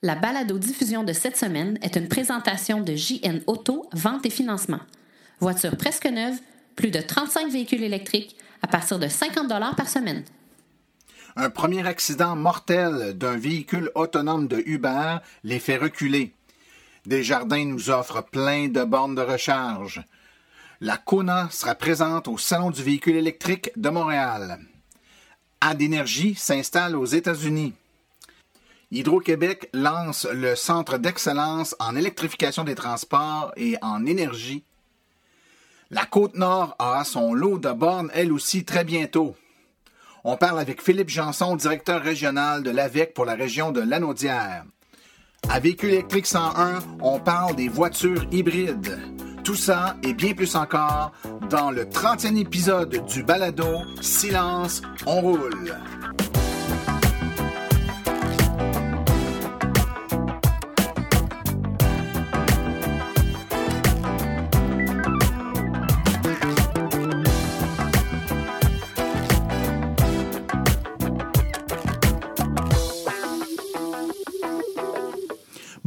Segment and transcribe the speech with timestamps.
[0.00, 4.78] La balado-diffusion de cette semaine est une présentation de JN Auto, vente et financement.
[5.40, 6.38] Voiture presque neuve,
[6.76, 10.22] plus de 35 véhicules électriques à partir de 50 par semaine.
[11.34, 16.32] Un premier accident mortel d'un véhicule autonome de Uber les fait reculer.
[17.04, 20.00] Desjardins nous offre plein de bornes de recharge.
[20.80, 24.60] La Kona sera présente au Salon du véhicule électrique de Montréal.
[25.60, 27.74] Adénergie s'installe aux États-Unis.
[28.90, 34.64] Hydro-Québec lance le Centre d'excellence en électrification des transports et en énergie.
[35.90, 39.34] La Côte-Nord aura son lot de bornes, elle aussi, très bientôt.
[40.24, 44.64] On parle avec Philippe Janson, directeur régional de l'AVEC pour la région de Lanaudière.
[45.48, 48.98] À Véhicule électrique 101, on parle des voitures hybrides.
[49.44, 51.12] Tout ça et bien plus encore
[51.48, 55.74] dans le 30e épisode du balado Silence, on roule.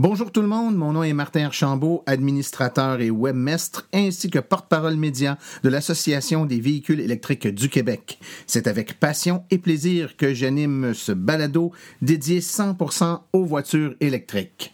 [0.03, 4.95] Bonjour tout le monde, mon nom est Martin Archambault, administrateur et webmestre, ainsi que porte-parole
[4.95, 8.17] média de l'Association des véhicules électriques du Québec.
[8.47, 14.73] C'est avec passion et plaisir que j'anime ce balado dédié 100% aux voitures électriques.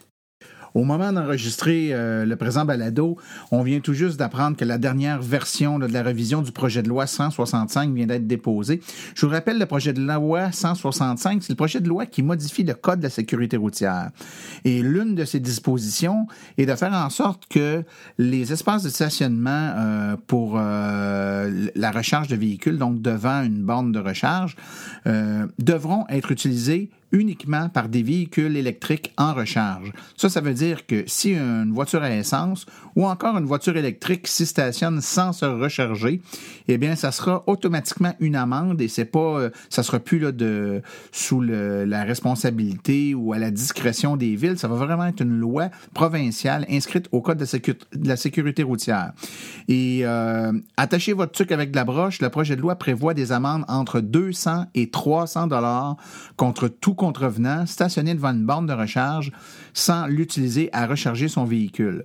[0.74, 3.16] Au moment d'enregistrer euh, le présent balado,
[3.50, 6.88] on vient tout juste d'apprendre que la dernière version de la révision du projet de
[6.88, 8.80] loi 165 vient d'être déposée.
[9.14, 12.64] Je vous rappelle, le projet de loi 165, c'est le projet de loi qui modifie
[12.64, 14.10] le Code de la sécurité routière.
[14.64, 16.26] Et l'une de ses dispositions
[16.58, 17.82] est de faire en sorte que
[18.18, 23.92] les espaces de stationnement euh, pour euh, la recharge de véhicules, donc devant une borne
[23.92, 24.56] de recharge,
[25.58, 29.92] devront être utilisés uniquement par des véhicules électriques en recharge.
[30.16, 34.26] Ça, ça veut dire que si une voiture à essence ou encore une voiture électrique
[34.26, 36.20] s'y stationne sans se recharger,
[36.68, 40.32] eh bien, ça sera automatiquement une amende et c'est pas, euh, ça sera plus là
[40.32, 44.58] de sous la responsabilité ou à la discrétion des villes.
[44.58, 49.12] Ça va vraiment être une loi provinciale inscrite au code de, de la sécurité routière.
[49.68, 52.20] Et euh, attachez votre truc avec de la broche.
[52.20, 55.96] Le projet de loi prévoit des amendes entre 200 et 300 dollars
[56.36, 59.32] contre tout contrevenant stationné devant une borne de recharge
[59.72, 62.04] sans l'utiliser à recharger son véhicule.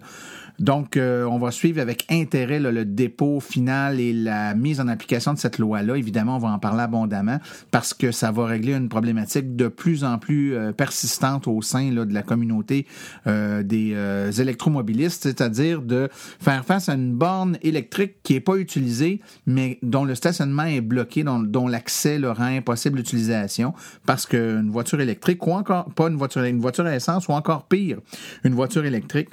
[0.60, 5.34] Donc, euh, on va suivre avec intérêt le dépôt final et la mise en application
[5.34, 5.98] de cette loi-là.
[5.98, 7.40] Évidemment, on va en parler abondamment
[7.72, 11.92] parce que ça va régler une problématique de plus en plus euh, persistante au sein
[11.92, 12.86] de la communauté
[13.28, 13.94] euh, des
[14.40, 16.10] électromobilistes, c'est-à-dire de
[16.40, 20.82] faire face à une borne électrique qui est pas utilisée, mais dont le stationnement est
[20.82, 23.74] bloqué, dont, l'accès le rend impossible l'utilisation
[24.06, 27.68] parce qu'une voiture électrique ou encore pas une voiture, une voiture à essence ou encore
[27.68, 28.00] pire,
[28.44, 29.30] une voiture électrique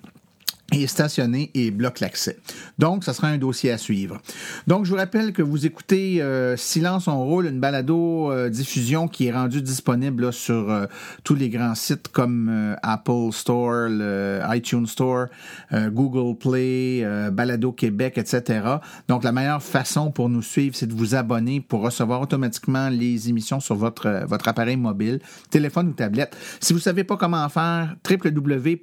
[0.72, 2.38] est stationné et bloque l'accès.
[2.78, 4.18] Donc, ça sera un dossier à suivre.
[4.66, 9.08] Donc, je vous rappelle que vous écoutez euh, Silence on roule, une balado euh, diffusion
[9.08, 10.86] qui est rendue disponible sur euh,
[11.24, 15.26] tous les grands sites comme Apple Store, le iTunes Store,
[15.72, 18.60] Google Play, Balado Québec, etc.
[19.08, 23.28] Donc, la meilleure façon pour nous suivre, c'est de vous abonner pour recevoir automatiquement les
[23.28, 25.20] émissions sur votre votre appareil mobile,
[25.50, 26.36] téléphone ou tablette.
[26.60, 28.80] Si vous savez pas comment faire, www.aveq.ca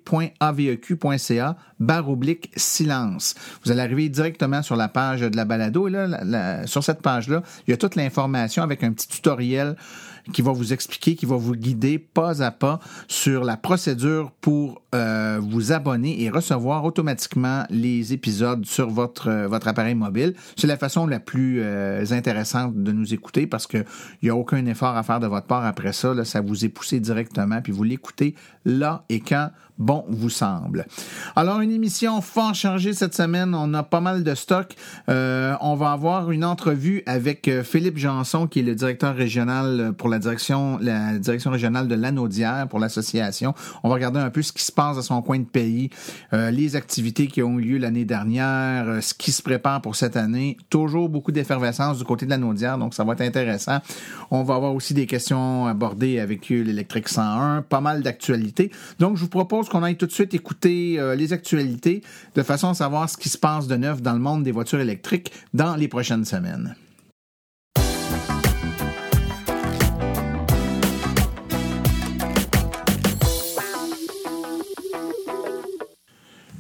[1.80, 3.36] barre oblique silence.
[3.64, 7.44] Vous allez arriver directement sur la page de la balado et là, sur cette page-là,
[7.68, 9.76] il y a toute l'information avec un petit tutoriel
[10.34, 14.82] qui va vous expliquer, qui va vous guider pas à pas sur la procédure pour
[14.96, 20.34] euh, vous abonner et recevoir automatiquement les épisodes sur votre euh, appareil mobile.
[20.56, 23.84] C'est la façon la plus euh, intéressante de nous écouter parce que
[24.22, 26.14] il y a aucun effort à faire de votre part après ça.
[26.26, 30.86] Ça vous est poussé directement puis vous l'écoutez là et quand bon vous semble.
[31.36, 33.54] Alors une émission fort chargée cette semaine.
[33.56, 34.76] On a pas mal de stock.
[35.08, 40.20] on va avoir une entrevue avec Philippe Janson qui est le directeur régional pour la
[40.20, 43.54] direction, la direction régionale de l'Anaudière pour l'association.
[43.84, 45.90] On va regarder un peu ce qui se passe à son coin de pays,
[46.34, 49.96] euh, les activités qui ont eu lieu l'année dernière, euh, ce qui se prépare pour
[49.96, 50.58] cette année.
[50.70, 53.80] Toujours beaucoup d'effervescence du côté de l'Anaudière, donc ça va être intéressant.
[54.32, 58.72] On va avoir aussi des questions abordées avec l'électrique 101, pas mal d'actualités.
[59.00, 62.04] Donc je vous propose qu'on aille tout de suite écouter euh, les actualités
[62.36, 64.80] de façon à savoir ce qui se passe de neuf dans le monde des voitures
[64.80, 66.76] électriques dans les prochaines semaines.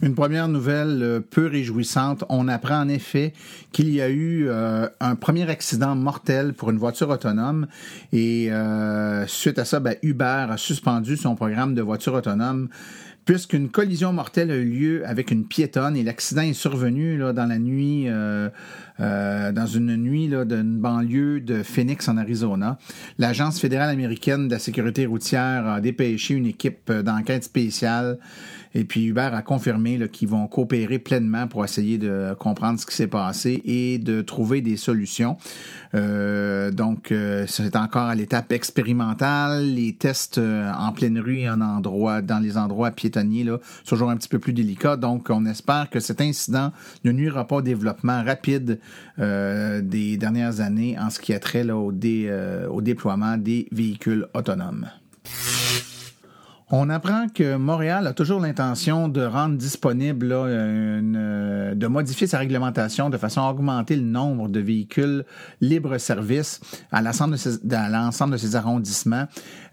[0.08, 2.24] Une première nouvelle euh, peu réjouissante.
[2.30, 3.34] On apprend en effet
[3.74, 7.68] qu'il y a eu euh, un premier accident mortel pour une voiture autonome
[8.14, 12.70] et euh, suite à ça, ben, Uber a suspendu son programme de voiture autonome
[13.26, 17.60] puisqu'une collision mortelle a eu lieu avec une piétonne et l'accident est survenu dans la
[17.60, 22.78] nuit, dans une nuit d'une banlieue de Phoenix en Arizona.
[23.18, 28.18] L'Agence fédérale américaine de la sécurité routière a dépêché une équipe d'enquête spéciale
[28.74, 32.96] et puis Uber a confirmé qu'ils vont coopérer pleinement pour essayer de comprendre ce qui
[32.96, 35.38] s'est passé et de trouver des solutions.
[35.96, 39.66] Euh, donc, euh, c'est encore à l'étape expérimentale.
[39.66, 44.10] Les tests euh, en pleine rue en endroit, dans les endroits piétonniers, là, sont toujours
[44.10, 44.98] un petit peu plus délicats.
[44.98, 46.72] Donc, on espère que cet incident
[47.04, 48.80] ne nuira pas au développement rapide
[49.18, 54.88] des dernières années en ce qui a trait là, au, au déploiement des véhicules autonomes.
[56.70, 63.10] On apprend que Montréal a toujours l'intention de rendre disponible, une, de modifier sa réglementation
[63.10, 65.24] de façon à augmenter le nombre de véhicules
[65.62, 66.60] libre-service
[66.92, 69.28] à l'ensemble de, ses, arrondissements.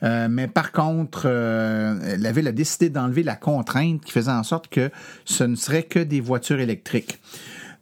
[0.05, 4.45] Euh, mais par contre, euh, la ville a décidé d'enlever la contrainte qui faisait en
[4.45, 4.91] sorte que
[5.25, 7.19] ce ne serait que des voitures électriques.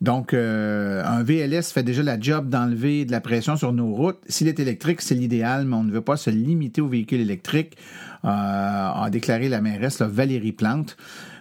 [0.03, 4.19] Donc, euh, un VLS fait déjà la job d'enlever de la pression sur nos routes.
[4.27, 7.77] S'il est électrique, c'est l'idéal, mais on ne veut pas se limiter aux véhicules électriques.
[8.25, 10.97] Euh, a déclaré la mairesse Valérie Plante.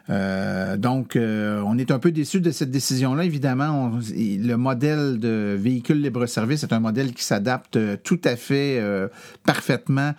[0.10, 3.24] Euh, donc, euh, on est un peu déçu de cette décision-là.
[3.24, 8.80] Évidemment, le modèle de véhicule libre-service est un modèle qui s'adapte euh, tout à fait
[8.80, 9.08] euh,
[9.46, 10.14] parfaitement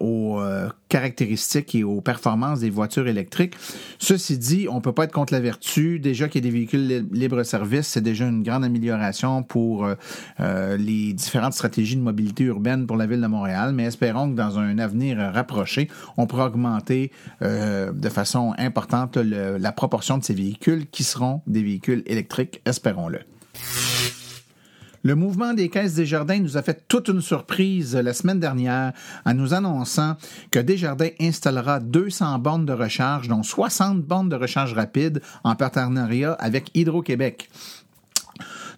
[0.00, 0.40] aux
[0.90, 3.54] caractéristiques et aux performances des voitures électriques.
[3.98, 5.98] Ceci dit, on peut pas être contre la vertu.
[5.98, 9.88] Déjà qu'il y a des véhicules libre-service, c'est déjà une grande amélioration pour
[10.38, 13.72] les différentes stratégies de mobilité urbaine pour la ville de Montréal.
[13.72, 15.88] Mais espérons que dans un avenir rapproché,
[16.18, 22.02] on pourra augmenter de façon importante la proportion de ces véhicules qui seront des véhicules
[22.06, 23.20] électriques, espérons-le.
[25.02, 28.92] Le mouvement des caisses Desjardins nous a fait toute une surprise la semaine dernière
[29.24, 30.16] en nous annonçant
[30.50, 36.34] que Desjardins installera 200 bornes de recharge, dont 60 bornes de recharge rapide en partenariat
[36.34, 37.48] avec Hydro-Québec.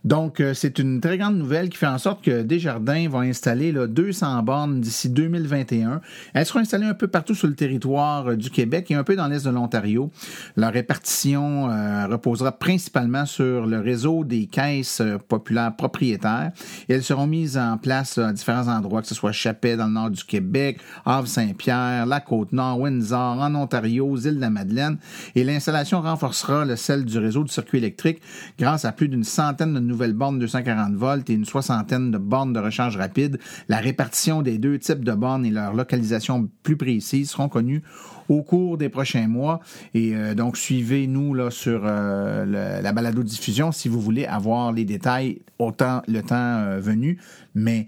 [0.05, 3.73] Donc, euh, c'est une très grande nouvelle qui fait en sorte que Desjardins vont installer
[3.73, 6.01] là, 200 bornes d'ici 2021.
[6.35, 9.17] Elles seront installées un peu partout sur le territoire euh, du Québec et un peu
[9.17, 10.11] dans l'est de l'Ontario.
[10.57, 16.53] Leur répartition euh, reposera principalement sur le réseau des caisses populaires propriétaires
[16.89, 20.11] elles seront mises en place à différents endroits, que ce soit Chapet dans le nord
[20.11, 24.99] du Québec, Havre-Saint-Pierre, la Côte-Nord, Windsor, en Ontario, aux îles de la Madeleine.
[25.35, 28.21] Et l'installation renforcera le celle du réseau du circuit électrique
[28.59, 32.53] grâce à plus d'une centaine de nouvelles bornes 240 volts et une soixantaine de bornes
[32.53, 33.39] de recharge rapide.
[33.69, 37.83] La répartition des deux types de bornes et leur localisation plus précise seront connues
[38.29, 39.61] au cours des prochains mois.
[39.95, 45.43] Et euh, donc, suivez-nous là sur euh, la balado-diffusion si vous voulez avoir les détails
[45.59, 47.19] autant le temps euh, venu.
[47.55, 47.87] Mais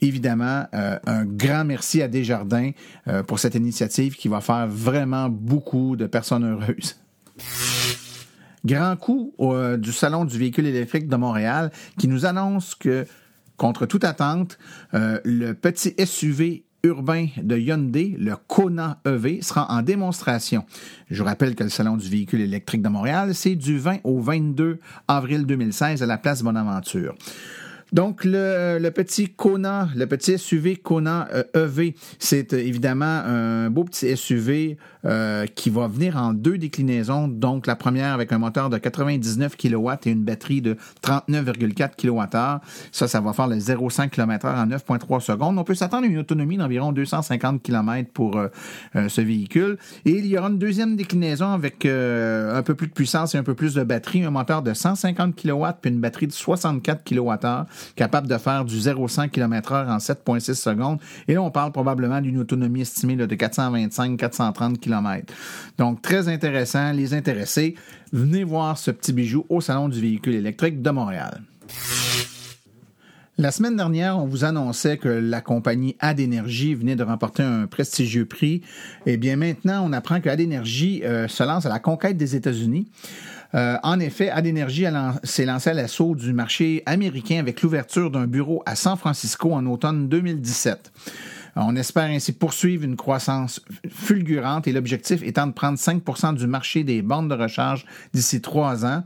[0.00, 2.72] évidemment, un grand merci à Desjardins
[3.28, 6.96] pour cette initiative qui va faire vraiment beaucoup de personnes heureuses.
[8.64, 13.06] Grand coup euh, du Salon du véhicule électrique de Montréal qui nous annonce que,
[13.56, 14.56] contre toute attente,
[14.94, 20.64] euh, le petit SUV urbain de Hyundai, le Kona EV, sera en démonstration.
[21.10, 24.20] Je vous rappelle que le Salon du véhicule électrique de Montréal, c'est du 20 au
[24.20, 24.78] 22
[25.08, 27.14] avril 2016 à la place Bonaventure.
[27.92, 34.16] Donc, le, petit Kona, le petit SUV Kona EV, e c'est évidemment un beau petit
[34.16, 37.26] SUV euh, qui va venir en deux déclinaisons.
[37.26, 42.60] Donc, la première avec un moteur de 99 kW et une batterie de 39,4 kWh.
[42.92, 45.58] Ça, ça va faire le 0,5 km en 9,3 secondes.
[45.58, 48.46] On peut s'attendre à une autonomie d'environ 250 km pour euh,
[48.94, 49.76] euh, ce véhicule.
[50.04, 53.42] Et il y aura une deuxième déclinaison avec un peu plus de puissance et un
[53.42, 57.66] peu plus de batterie, un moteur de 150 kW puis une batterie de 64 kWh
[57.96, 61.00] capable de faire du 0,5 km h en 7,6 secondes.
[61.26, 64.91] Et là, on parle probablement d'une autonomie estimée de 425-430 km.
[65.78, 66.92] Donc, très intéressant.
[66.92, 67.74] Les intéressés,
[68.12, 71.42] venez voir ce petit bijou au Salon du véhicule électrique de Montréal.
[73.38, 78.26] La semaine dernière, on vous annonçait que la compagnie Adénergie venait de remporter un prestigieux
[78.26, 78.60] prix.
[79.06, 82.88] Eh bien, maintenant, on apprend que Adénergie euh, se lance à la conquête des États-Unis.
[83.54, 84.84] Euh, en effet, Adénergie
[85.24, 89.64] s'est lancé à l'assaut du marché américain avec l'ouverture d'un bureau à San Francisco en
[89.66, 90.92] automne 2017.
[91.54, 96.82] On espère ainsi poursuivre une croissance fulgurante et l'objectif étant de prendre 5% du marché
[96.82, 99.04] des bandes de recharge d'ici trois ans.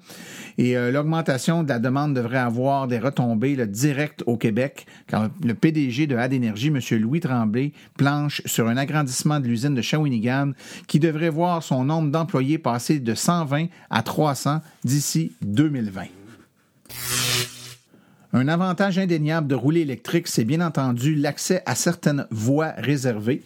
[0.56, 5.54] Et euh, l'augmentation de la demande devrait avoir des retombées directes au Québec, car le
[5.54, 6.78] PDG de AD Énergie, M.
[7.00, 10.52] Louis Tremblay, planche sur un agrandissement de l'usine de Shawinigan
[10.86, 16.04] qui devrait voir son nombre d'employés passer de 120 à 300 d'ici 2020.
[18.36, 23.42] Un avantage indéniable de rouler électrique, c'est bien entendu l'accès à certaines voies réservées.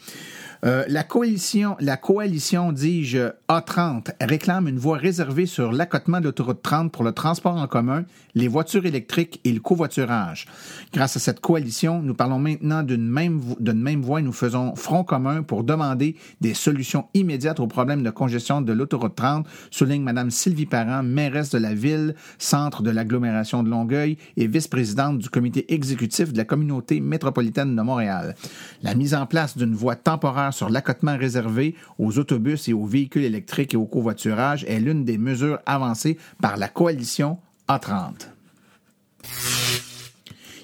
[0.65, 6.61] Euh, la coalition, la coalition, dis-je, A30 réclame une voie réservée sur l'accotement de l'autoroute
[6.63, 10.47] 30 pour le transport en commun, les voitures électriques et le covoiturage.
[10.93, 14.75] Grâce à cette coalition, nous parlons maintenant d'une même, d'une même voie et nous faisons
[14.77, 20.03] front commun pour demander des solutions immédiates aux problèmes de congestion de l'autoroute 30, souligne
[20.03, 25.31] Mme Sylvie Parent, mairesse de la ville, centre de l'agglomération de Longueuil et vice-présidente du
[25.31, 28.35] comité exécutif de la communauté métropolitaine de Montréal.
[28.83, 33.25] La mise en place d'une voie temporaire sur l'accotement réservé aux autobus et aux véhicules
[33.25, 37.39] électriques et au covoiturage est l'une des mesures avancées par la coalition
[37.69, 38.29] A30.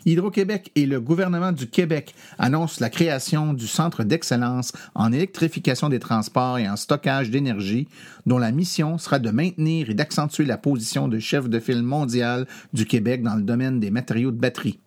[0.06, 5.98] Hydro-Québec et le gouvernement du Québec annoncent la création du Centre d'excellence en électrification des
[5.98, 7.88] transports et en stockage d'énergie,
[8.24, 12.46] dont la mission sera de maintenir et d'accentuer la position de chef de file mondial
[12.72, 14.78] du Québec dans le domaine des matériaux de batterie.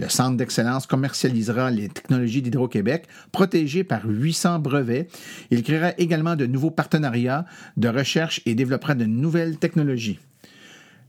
[0.00, 5.08] Le Centre d'excellence commercialisera les technologies d'Hydro-Québec, protégées par 800 brevets.
[5.50, 7.44] Il créera également de nouveaux partenariats
[7.76, 10.18] de recherche et développera de nouvelles technologies.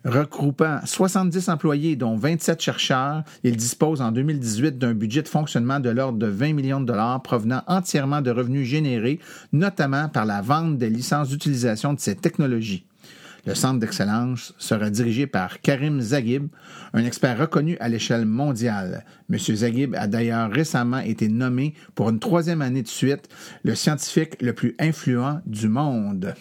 [0.04, 5.90] Regroupant 70 employés, dont 27 chercheurs, il dispose en 2018 d'un budget de fonctionnement de
[5.90, 9.20] l'ordre de 20 millions de dollars provenant entièrement de revenus générés,
[9.54, 12.84] notamment par la vente des licences d'utilisation de ces technologies.
[13.46, 16.48] Le centre d'excellence sera dirigé par Karim Zaghib,
[16.94, 19.06] un expert reconnu à l'échelle mondiale.
[19.32, 19.38] M.
[19.38, 23.30] Zaghib a d'ailleurs récemment été nommé pour une troisième année de suite
[23.64, 26.36] le scientifique le plus influent du monde.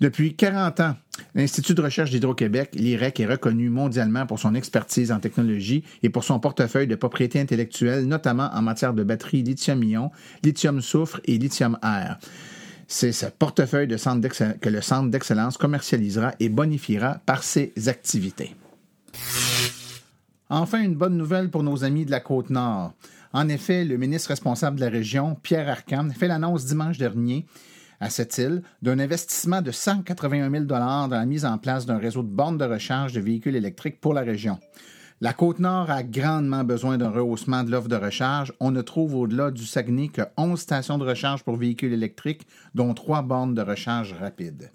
[0.00, 0.96] Depuis 40 ans,
[1.34, 6.24] l'Institut de recherche d'Hydro-Québec, l'IREC, est reconnu mondialement pour son expertise en technologie et pour
[6.24, 10.10] son portefeuille de propriété intellectuelle, notamment en matière de batteries lithium-ion,
[10.42, 12.18] lithium-soufre et lithium-air.
[12.88, 18.54] C'est ce portefeuille que le Centre d'excellence commercialisera et bonifiera par ses activités.
[20.50, 22.92] Enfin, une bonne nouvelle pour nos amis de la Côte-Nord.
[23.32, 27.46] En effet, le ministre responsable de la région, Pierre Arcan, fait l'annonce dimanche dernier
[28.00, 32.22] à cette île d'un investissement de 181 000 dans la mise en place d'un réseau
[32.22, 34.58] de bornes de recharge de véhicules électriques pour la région.
[35.20, 38.52] La Côte-Nord a grandement besoin d'un rehaussement de l'offre de recharge.
[38.58, 42.94] On ne trouve au-delà du Saguenay que 11 stations de recharge pour véhicules électriques, dont
[42.94, 44.72] trois bornes de recharge rapide.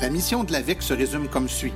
[0.00, 1.74] La mission de l'AVEC se résume comme suit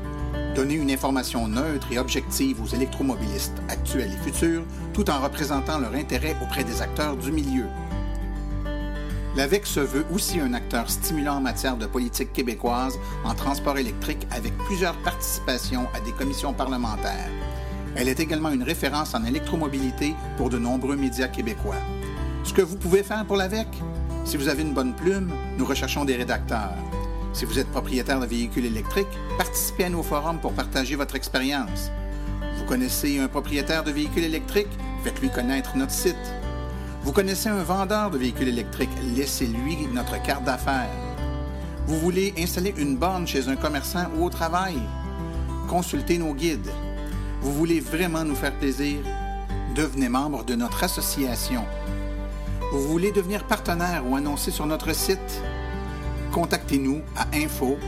[0.54, 5.94] Donner une information neutre et objective aux électromobilistes actuels et futurs, tout en représentant leur
[5.94, 7.64] intérêt auprès des acteurs du milieu.
[9.34, 14.26] L'AVEC se veut aussi un acteur stimulant en matière de politique québécoise en transport électrique
[14.30, 17.30] avec plusieurs participations à des commissions parlementaires.
[17.96, 21.80] Elle est également une référence en électromobilité pour de nombreux médias québécois.
[22.44, 23.68] Ce que vous pouvez faire pour l'AVEC?
[24.26, 26.74] Si vous avez une bonne plume, nous recherchons des rédacteurs.
[27.32, 29.06] Si vous êtes propriétaire de véhicules électriques,
[29.38, 31.90] participez à nos forums pour partager votre expérience.
[32.58, 34.68] Vous connaissez un propriétaire de véhicules électriques?
[35.02, 36.14] Faites-lui connaître notre site.
[37.02, 38.90] Vous connaissez un vendeur de véhicules électriques?
[39.16, 40.90] Laissez-lui notre carte d'affaires.
[41.86, 44.76] Vous voulez installer une borne chez un commerçant ou au travail?
[45.68, 46.70] Consultez nos guides.
[47.40, 48.98] Vous voulez vraiment nous faire plaisir?
[49.74, 51.64] Devenez membre de notre association.
[52.72, 55.42] Vous voulez devenir partenaire ou annoncer sur notre site?
[56.32, 57.78] Contactez-nous à info.aveq.ca.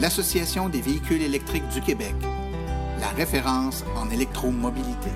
[0.00, 2.14] L'Association des véhicules électriques du Québec,
[3.00, 5.10] la référence en électromobilité.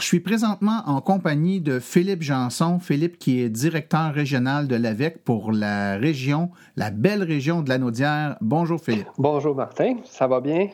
[0.00, 2.78] Alors, je suis présentement en compagnie de Philippe Janson.
[2.78, 7.76] Philippe qui est directeur régional de l'AVEC pour la région, la belle région de la
[7.76, 8.38] Naudière.
[8.40, 9.08] Bonjour Philippe.
[9.18, 10.68] Bonjour Martin, ça va bien?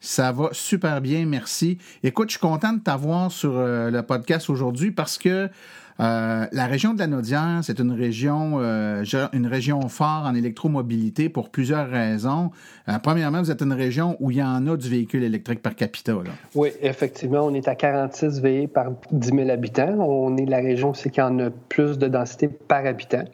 [0.00, 1.76] Ça va super bien, merci.
[2.02, 5.50] Écoute, je suis content de t'avoir sur euh, le podcast aujourd'hui parce que
[5.98, 11.28] euh, la région de la Naudière, c'est une région, euh, une région forte en électromobilité
[11.28, 12.50] pour plusieurs raisons.
[12.88, 15.74] Euh, premièrement, vous êtes une région où il y en a du véhicule électrique par
[15.74, 16.12] capita.
[16.54, 19.96] Oui, effectivement, on est à 46 VE par 10 000 habitants.
[19.98, 23.24] On est la région, c'est qu'il y en a plus de densité par habitant.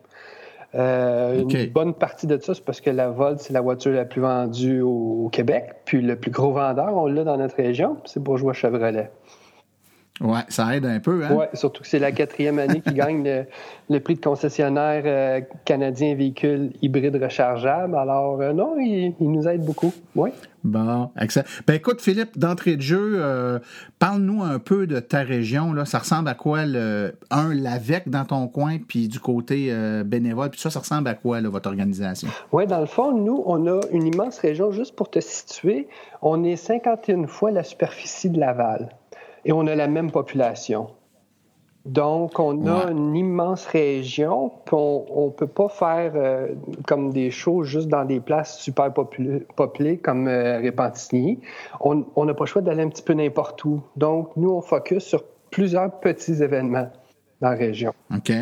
[0.75, 4.23] Une bonne partie de ça, c'est parce que la Volt, c'est la voiture la plus
[4.23, 5.65] vendue au, Québec.
[5.85, 9.11] Puis le plus gros vendeur, on l'a dans notre région, c'est Bourgeois Chevrolet.
[10.23, 11.25] Oui, ça aide un peu.
[11.25, 11.31] Hein?
[11.33, 13.45] Oui, surtout que c'est la quatrième année qu'ils gagnent
[13.89, 17.97] le, prix de concessionnaire euh, canadien véhicule hybride rechargeable.
[17.97, 19.93] Alors, euh, non, il, nous aide beaucoup.
[20.15, 20.31] Oui.
[20.63, 21.47] Bon, excellent.
[21.67, 23.59] Ben écoute, Philippe, d'entrée de jeu, euh,
[23.99, 25.73] parle-nous un peu de ta région.
[25.73, 25.85] Là.
[25.85, 29.75] Ça ressemble à quoi, le, un, l'AVEC dans ton coin, puis du côté
[30.05, 32.29] bénévole, puis ça, ça ressemble à quoi, votre organisation?
[32.53, 35.89] Oui, dans le fond, nous, on a une immense région, juste pour te situer,
[36.21, 38.89] on est 51 fois la superficie de Laval
[39.45, 40.89] et on a la même population.
[41.85, 46.49] Donc, on a une immense région, puis on ne peut pas faire euh,
[46.87, 51.41] comme des choses juste dans des places super peuplées comme euh, Répentigny.
[51.81, 53.83] On n'a pas le choix d'aller un petit peu n'importe où.
[53.97, 56.89] Donc, nous, on focus sur plusieurs petits événements
[57.41, 57.93] dans la région.
[58.15, 58.33] OK.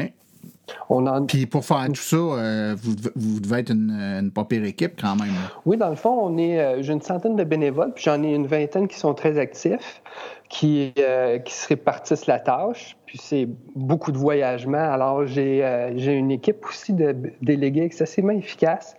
[0.88, 5.00] On Puis pour faire tout ça, euh, vous, devez être une, une pas pire équipe
[5.00, 5.34] quand même.
[5.66, 8.34] Oui, dans le fond, on est, euh, j'ai une centaine de bénévoles, puis j'en ai
[8.34, 10.02] une vingtaine qui sont très actifs,
[10.48, 12.96] qui, euh, qui se répartissent la tâche.
[13.06, 14.92] Puis c'est beaucoup de voyagement.
[14.92, 18.96] Alors j'ai, j'ai une équipe aussi de délégués excessivement efficace.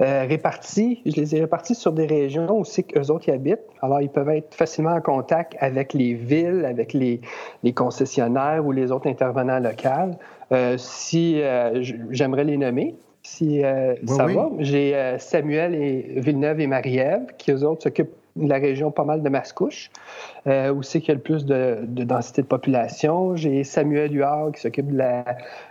[0.00, 3.60] Répartis, je les ai répartis sur des régions aussi qu'eux autres y habitent.
[3.82, 7.20] Alors, ils peuvent être facilement en contact avec les villes, avec les,
[7.62, 10.16] les concessionnaires ou les autres intervenants locaux.
[10.52, 14.50] Euh, si euh, j'aimerais les nommer, si euh, ça va.
[14.58, 19.22] J'ai Samuel et Villeneuve et Marie-Ève, qui eux autres s'occupent de la région pas mal
[19.22, 19.90] de Mascouche,
[20.46, 23.36] euh, où c'est qu'il y a le plus de, densité de population.
[23.36, 25.24] J'ai Samuel Huard qui s'occupe de la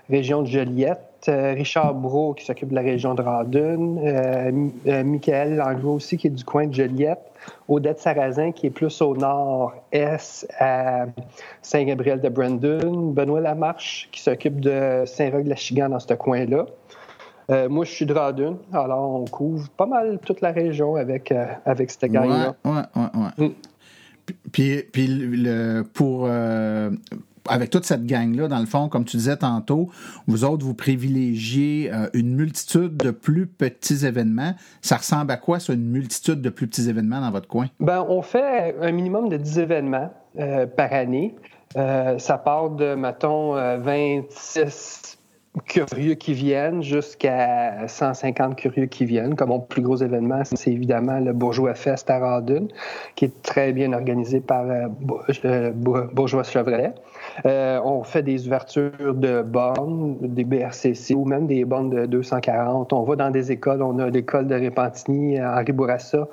[0.09, 5.93] région de Joliette, Richard Brault qui s'occupe de la région de Radun, euh, Michael Langlois
[5.93, 7.19] aussi qui est du coin de Joliette,
[7.67, 11.05] Odette Sarrazin, qui est plus au nord-est à
[11.61, 16.65] Saint-Gabriel de Brandon, Benoît Lamarche, qui s'occupe de Saint-Roch-de-la-Chigan dans ce coin-là.
[17.49, 21.31] Euh, moi, je suis de Radun, alors on couvre pas mal toute la région avec,
[21.31, 22.55] euh, avec cette gang-là.
[22.63, 23.03] Oui, oui,
[23.38, 23.47] oui.
[23.47, 23.53] Mm.
[24.51, 26.91] Puis, puis le, pour, euh,
[27.50, 29.89] avec toute cette gang-là, dans le fond, comme tu disais tantôt,
[30.27, 34.53] vous autres, vous privilégiez euh, une multitude de plus petits événements.
[34.82, 37.68] Ça ressemble à quoi, ça, une multitude de plus petits événements dans votre coin?
[37.79, 41.36] Ben, on fait un minimum de 10 événements euh, par année.
[41.77, 45.18] Euh, ça part de, mettons, 26
[45.65, 49.36] curieux qui viennent jusqu'à 150 curieux qui viennent.
[49.36, 52.68] Comme mon plus gros événement, c'est évidemment le Bourgeois Fest à Radun,
[53.15, 54.66] qui est très bien organisé par
[55.74, 56.94] Bourgeois Chevrolet.
[57.45, 62.93] Euh, on fait des ouvertures de bornes, des BRCC ou même des bornes de 240.
[62.93, 63.81] On va dans des écoles.
[63.81, 66.27] On a l'école de Repentigny Henri Bourassa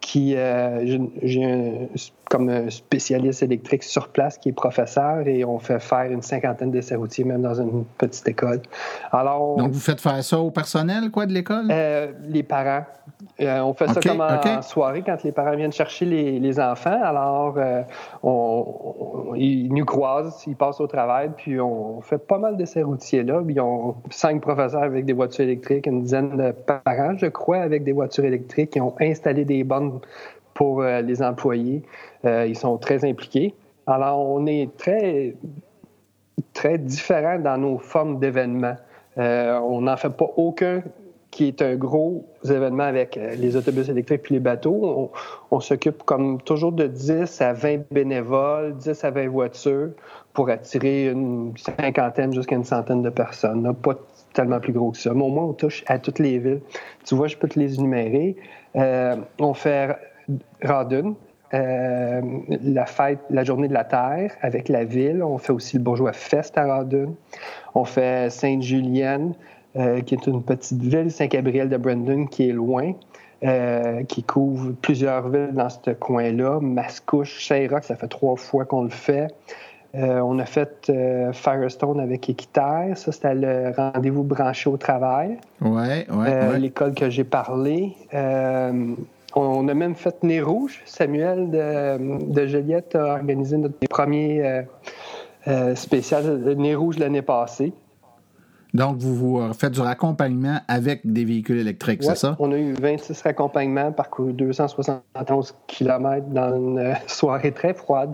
[0.00, 1.88] qui, euh, j'ai
[2.30, 6.94] comme spécialiste électrique sur place qui est professeur et on fait faire une cinquantaine d'essais
[6.94, 8.60] routiers même dans une petite école.
[9.12, 11.68] Alors, Donc, vous faites faire ça au personnel, quoi, de l'école?
[11.70, 12.84] Euh, les parents.
[13.40, 17.00] Euh, on fait ça comme en, soirée quand les parents viennent chercher les, enfants.
[17.02, 17.56] Alors,
[18.22, 23.22] on, ils nous croisent, ils passent au travail, puis on fait pas mal d'essais routiers
[23.22, 23.40] là.
[23.44, 27.58] Puis, ils ont cinq professeurs avec des voitures électriques, une dizaine de parents, je crois,
[27.58, 30.00] avec des voitures électriques qui ont installé des bornes
[30.54, 31.82] pour euh, les employés.
[32.24, 33.54] Euh, ils sont très impliqués.
[33.86, 35.36] Alors, on est très,
[36.52, 38.76] très différents dans nos formes d'événements.
[39.18, 40.82] Euh, on n'en fait pas aucun
[41.30, 45.12] qui est un gros événement avec les autobus électriques puis les bateaux.
[45.50, 49.90] On, s'occupe comme toujours de 10 à 20 bénévoles, 10 à 20 voitures
[50.32, 53.74] pour attirer une cinquantaine jusqu'à une centaine de personnes.
[53.74, 53.96] Pas
[54.32, 55.12] tellement plus gros que ça.
[55.14, 56.60] Mais au moins, on touche à toutes les villes.
[57.04, 58.36] Tu vois, je peux te les énumérer.
[58.74, 59.96] on fait
[60.62, 61.14] Radun,
[61.54, 62.20] euh,
[62.62, 65.22] la fête, la journée de la Terre avec la ville.
[65.22, 67.14] On fait aussi le Bourgeois Fest à Radun.
[67.74, 69.34] On fait Sainte-Julienne,
[69.76, 72.92] euh, qui est une petite ville, Saint-Gabriel de Brandon, qui est loin.
[73.44, 76.58] Euh, qui couvre plusieurs villes dans ce coin-là.
[76.60, 79.28] Mascouche, Saint-Roch, ça fait trois fois qu'on le fait.
[79.98, 80.92] On a fait
[81.32, 82.96] Firestone avec Équiterre.
[82.96, 85.38] Ça, c'était le rendez-vous branché au travail.
[85.60, 86.58] Ouais, ouais, ouais.
[86.58, 87.96] L'école que j'ai parlé.
[89.34, 90.80] On a même fait Nez Rouge.
[90.84, 94.62] Samuel de, de Joliette a organisé notre premier euh,
[95.46, 97.72] euh, spécial Nez Rouge l'année passée.
[98.74, 102.36] Donc, vous, vous faites du raccompagnement avec des véhicules électriques, c'est ça?
[102.38, 108.12] On a eu 26 raccompagnements, parcouru 271 km dans une soirée très froide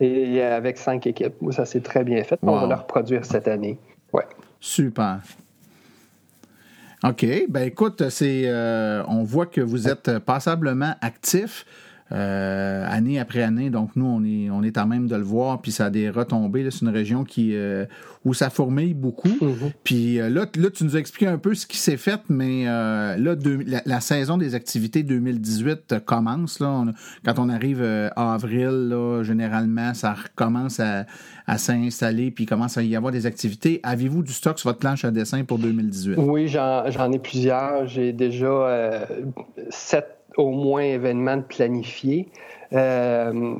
[0.00, 1.34] et avec cinq équipes.
[1.50, 2.38] Ça s'est très bien fait.
[2.42, 3.78] On va le reproduire cette année.
[4.12, 4.26] Ouais.
[4.60, 5.18] Super.
[7.04, 7.26] OK.
[7.48, 11.66] Ben écoute, c'est, euh, on voit que vous êtes passablement actif.
[12.12, 13.68] Euh, année après année.
[13.68, 16.08] Donc, nous, on est, on est en même de le voir, puis ça a des
[16.08, 16.68] retombées.
[16.70, 17.84] C'est une région qui, euh,
[18.24, 19.28] où ça fourmille beaucoup.
[19.28, 19.72] Mm-hmm.
[19.82, 23.34] Puis là, là, tu nous as expliqué un peu ce qui s'est fait, mais là,
[23.84, 26.60] la, saison des activités 2018 commence.
[26.60, 26.84] Là.
[27.24, 27.82] quand on arrive
[28.16, 31.06] en avril, là, généralement, ça recommence à,
[31.46, 33.80] à s'installer, puis commence à y avoir des activités.
[33.82, 36.14] Avez-vous du stock sur votre planche à dessin pour 2018?
[36.18, 37.88] Oui, j'en ai plusieurs.
[37.88, 39.08] J'ai déjà
[39.70, 42.28] sept au moins événements planifiés.
[42.72, 43.54] Euh,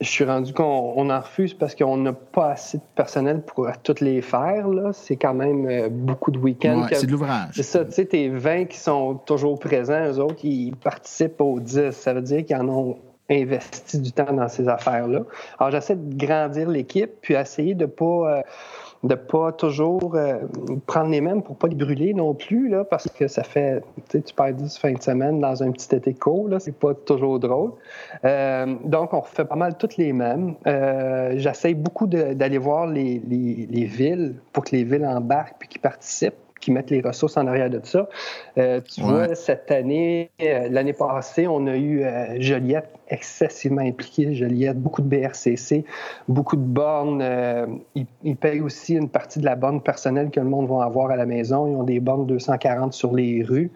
[0.00, 4.00] je suis rendu qu'on en refuse parce qu'on n'a pas assez de personnel pour toutes
[4.00, 4.66] les faire.
[4.92, 6.86] C'est quand même euh, beaucoup de week-ends.
[6.92, 7.50] c'est de l'ouvrage.
[7.54, 11.60] C'est ça, tu sais, tes 20 qui sont toujours présents, eux autres, ils participent aux
[11.60, 11.90] 10.
[11.90, 12.98] Ça veut dire qu'ils en ont
[13.30, 15.20] investi du temps dans ces affaires-là.
[15.58, 18.38] Alors, j'essaie de grandir l'équipe, puis essayer de pas...
[18.38, 18.42] Euh,
[19.02, 20.40] de pas toujours euh,
[20.86, 24.20] prendre les mêmes pour pas les brûler non plus, là, parce que ça fait, tu
[24.36, 27.72] perds 10 fins de semaine dans un petit été court, c'est pas toujours drôle.
[28.24, 30.54] Euh, donc, on fait pas mal toutes les mêmes.
[30.66, 35.68] Euh, J'essaie beaucoup d'aller voir les, les, les, villes pour que les villes embarquent puis
[35.68, 38.08] qu'ils participent qui mettent les ressources en arrière de ça.
[38.58, 44.34] Euh, tu vois, cette année, euh, l'année passée, on a eu euh, Joliette excessivement impliquée.
[44.34, 45.84] Joliette, beaucoup de BRCC,
[46.28, 47.24] beaucoup de bornes.
[47.94, 51.16] ils, payent aussi une partie de la borne personnelle que le monde va avoir à
[51.16, 51.66] la maison.
[51.66, 53.70] Ils ont des bornes 240 sur les rues.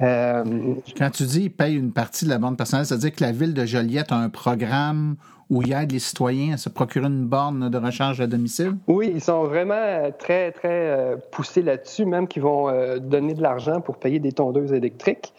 [0.00, 3.22] Quand tu dis ils payent une partie de la borne personnelle, ça veut dire que
[3.22, 5.16] la ville de Joliette a un programme
[5.52, 8.72] où il aide les citoyens à se procurer une borne de recharge à domicile?
[8.86, 13.42] Oui, ils sont vraiment très, très euh, poussés là-dessus, même qu'ils vont euh, donner de
[13.42, 15.34] l'argent pour payer des tondeuses électriques,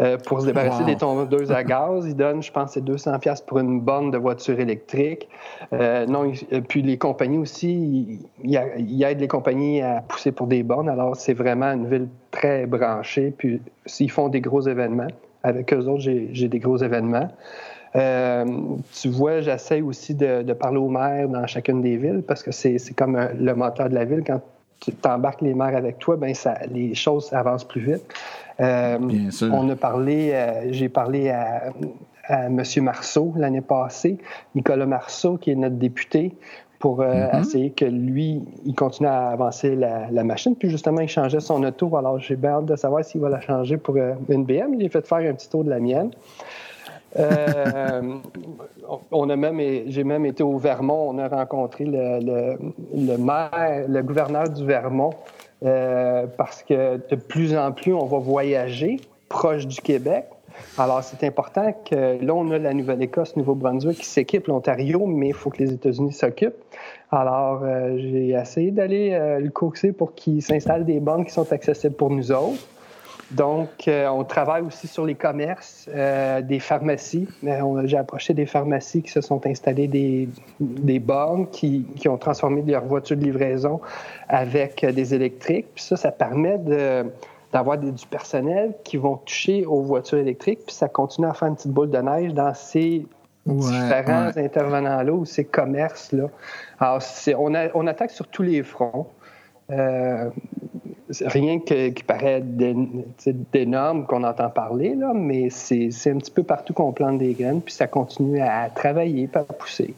[0.00, 2.04] euh, pour se débarrasser des tondeuses à gaz.
[2.06, 5.30] Ils donnent, je pense, c'est 200 pièces pour une borne de voiture électrique.
[5.72, 6.30] non,
[6.68, 10.90] puis les compagnies aussi, ils, aident les compagnies à pousser pour des bornes.
[10.90, 13.32] Alors, c'est vraiment une ville très branchée.
[13.36, 15.08] Puis, s'ils font des gros événements,
[15.42, 17.30] avec eux autres, j'ai des gros événements.
[17.96, 18.44] Euh,
[18.92, 22.78] tu vois, j'essaie aussi de, parler aux maires dans chacune des villes parce que c'est
[22.96, 24.22] comme le moteur de la ville.
[24.26, 24.40] Quand
[24.80, 28.02] tu embarques les maires avec toi, ben ça, les choses avancent plus vite.
[28.60, 29.52] Euh, Bien sûr.
[29.52, 31.72] On a parlé, euh, j'ai parlé à,
[32.28, 32.62] M.
[32.80, 34.18] Marceau l'année passée,
[34.54, 36.34] Nicolas Marceau, qui est notre député,
[36.78, 37.40] pour mm-hmm.
[37.40, 40.56] essayer que lui, il continue à avancer la, la, machine.
[40.56, 41.96] Puis justement, il changeait son auto.
[41.96, 44.74] Alors, j'ai hâte de savoir s'il va la changer pour une BM.
[44.74, 46.10] Il a fait faire un petit tour de la mienne.
[47.18, 48.02] Euh,
[49.10, 51.10] on a même, j'ai même été au Vermont.
[51.10, 55.14] On a rencontré le, maire, le gouverneur du Vermont,
[55.64, 58.98] euh, parce que de plus en plus, on va voyager
[59.28, 60.26] proche du Québec.
[60.78, 65.34] Alors, c'est important que là, on a la Nouvelle-Écosse, Nouveau-Brunswick qui s'équipe, l'Ontario, mais il
[65.34, 66.54] faut que les États-Unis s'occupent.
[67.10, 71.96] Alors, euh, j'ai essayé d'aller le coaxer pour qu'il s'installe des banques qui sont accessibles
[71.96, 72.68] pour nous autres.
[73.30, 77.28] Donc, euh, on travaille aussi sur les commerces, euh, des pharmacies.
[77.44, 80.28] Euh, j'ai approché des pharmacies qui se sont installées des,
[80.60, 83.80] des bornes qui, qui, ont transformé leur voiture de livraison
[84.28, 85.66] avec des électriques.
[85.74, 86.58] Puis ça, ça permet
[87.52, 90.60] d'avoir du personnel qui vont toucher aux voitures électriques.
[90.66, 93.06] Puis ça continue à faire une petite boule de neige dans ces
[93.46, 96.28] différents intervenants-là ou ces commerces-là.
[96.78, 97.02] Alors,
[97.38, 99.06] on, on attaque sur tous les fronts.
[99.70, 100.30] Euh,
[101.22, 106.72] rien que, qui paraît d'énorme qu'on entend parler, là, mais c'est un petit peu partout
[106.72, 109.94] qu'on plante des graines, puis ça continue à travailler, à pousser.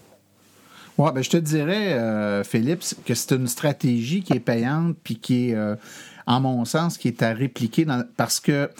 [0.98, 5.16] Ouais, ben, je te dirais, euh, Philippe, que c'est une stratégie qui est payante, puis
[5.16, 5.76] qui est, euh,
[6.26, 8.70] en mon sens, qui est à répliquer dans, parce que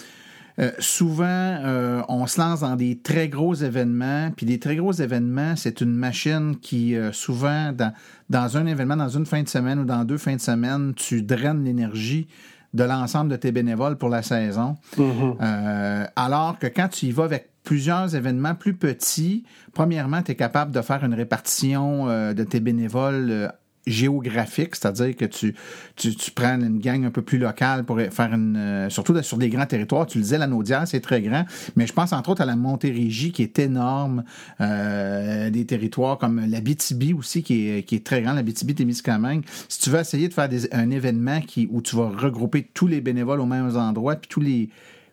[0.59, 4.92] euh, souvent, euh, on se lance dans des très gros événements, puis des très gros
[4.92, 7.92] événements, c'est une machine qui, euh, souvent, dans,
[8.31, 11.23] dans un événement, dans une fin de semaine ou dans deux fins de semaine, tu
[11.23, 12.27] draines l'énergie
[12.73, 14.77] de l'ensemble de tes bénévoles pour la saison.
[14.99, 16.09] Mm-hmm.
[16.14, 20.73] alors que quand tu y vas avec plusieurs événements plus petits, premièrement, tu es capable
[20.73, 23.51] de faire une répartition de tes bénévoles
[23.87, 25.55] géographique, c'est-à-dire que tu,
[25.94, 28.57] tu, tu, prends une gang un peu plus locale pour faire une...
[28.57, 30.07] Euh, surtout sur des grands territoires.
[30.07, 31.44] Tu le disais, la Naudière, c'est très grand,
[31.77, 34.25] mais je pense entre autres à la Montérégie qui est énorme,
[34.61, 39.44] euh, des territoires comme la BTB aussi qui est, qui est très grand, la BTB-Témiscamingue.
[39.68, 43.01] Si tu veux essayer de faire un événement qui, où tu vas regrouper tous les
[43.01, 44.68] bénévoles au même endroit, puis tous les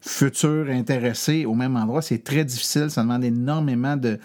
[0.05, 2.89] futurs intéressés au même endroit, c'est très difficile.
[2.89, 4.19] Ça demande énormément de,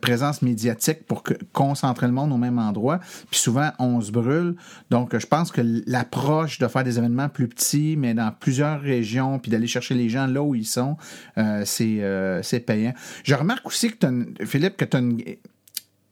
[0.00, 3.00] présence médiatique pour concentrer le monde au même endroit.
[3.30, 4.54] Puis souvent, on se brûle.
[4.90, 9.38] Donc, je pense que l'approche de faire des événements plus petits, mais dans plusieurs régions,
[9.40, 10.96] puis d'aller chercher les gens là où ils sont,
[11.36, 12.94] euh, c'est euh, payant.
[13.24, 14.06] Je remarque aussi que,
[14.44, 15.20] Philippe, que tu as une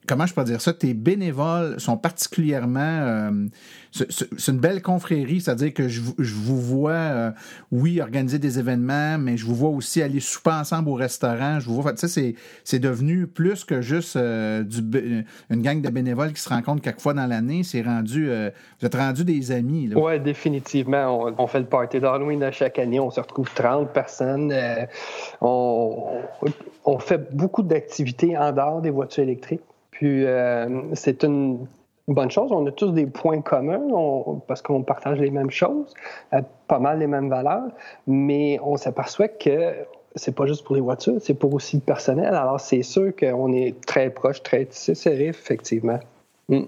[0.07, 2.81] comment je peux dire ça, tes bénévoles sont particulièrement...
[2.81, 3.31] Euh,
[3.93, 7.31] c'est une belle confrérie, c'est-à-dire que je, vous vois, euh,
[7.71, 11.61] oui, organiser des événements, mais je vous vois aussi aller souper ensemble au restaurant.
[11.61, 14.65] Je vous vois, tu sais, c'est devenu plus que juste euh,
[15.49, 17.63] une gang de bénévoles qui se rencontrent quelques fois dans l'année.
[17.63, 19.89] C'est rendu, vous êtes rendu des amis.
[19.95, 21.33] Oui, définitivement.
[21.39, 22.99] On, fait le party d'Halloween chaque année.
[22.99, 24.53] On se retrouve 30 personnes.
[25.41, 26.21] on,
[26.85, 29.61] on fait beaucoup d'activités en dehors des voitures électriques.
[29.95, 31.67] Puis euh, c'est une
[32.09, 32.51] bonne chose.
[32.53, 33.81] On a tous des points communs
[34.47, 35.95] parce qu'on partage les mêmes choses,
[36.33, 37.71] euh, pas mal les mêmes valeurs,
[38.07, 39.73] mais on s'aperçoit que
[40.17, 42.35] c'est pas juste pour les voitures, c'est pour aussi le personnel.
[42.35, 46.01] Alors c'est sûr qu'on est très proche, très serré, effectivement.
[46.49, 46.63] Mm.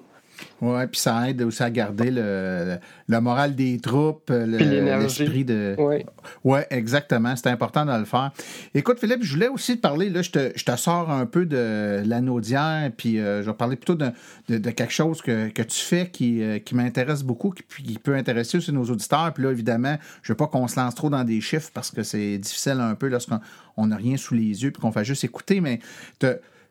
[0.60, 5.74] Oui, puis ça aide aussi à garder le, le moral des troupes, l'esprit de.
[5.78, 6.04] Oui,
[6.44, 7.34] ouais, exactement.
[7.36, 8.32] C'est important de le faire.
[8.74, 11.46] Écoute, Philippe, je voulais aussi te parler, là, je te, je te sors un peu
[11.46, 12.02] de
[12.40, 14.10] d'hier, puis euh, je vais parler plutôt de,
[14.48, 18.14] de, quelque chose que, que, tu fais qui, euh, qui m'intéresse beaucoup, qui, qui, peut
[18.14, 19.32] intéresser aussi nos auditeurs.
[19.32, 22.02] Puis là, évidemment, je veux pas qu'on se lance trop dans des chiffres parce que
[22.02, 25.60] c'est difficile un peu lorsqu'on n'a rien sous les yeux puis qu'on fait juste écouter,
[25.60, 25.80] mais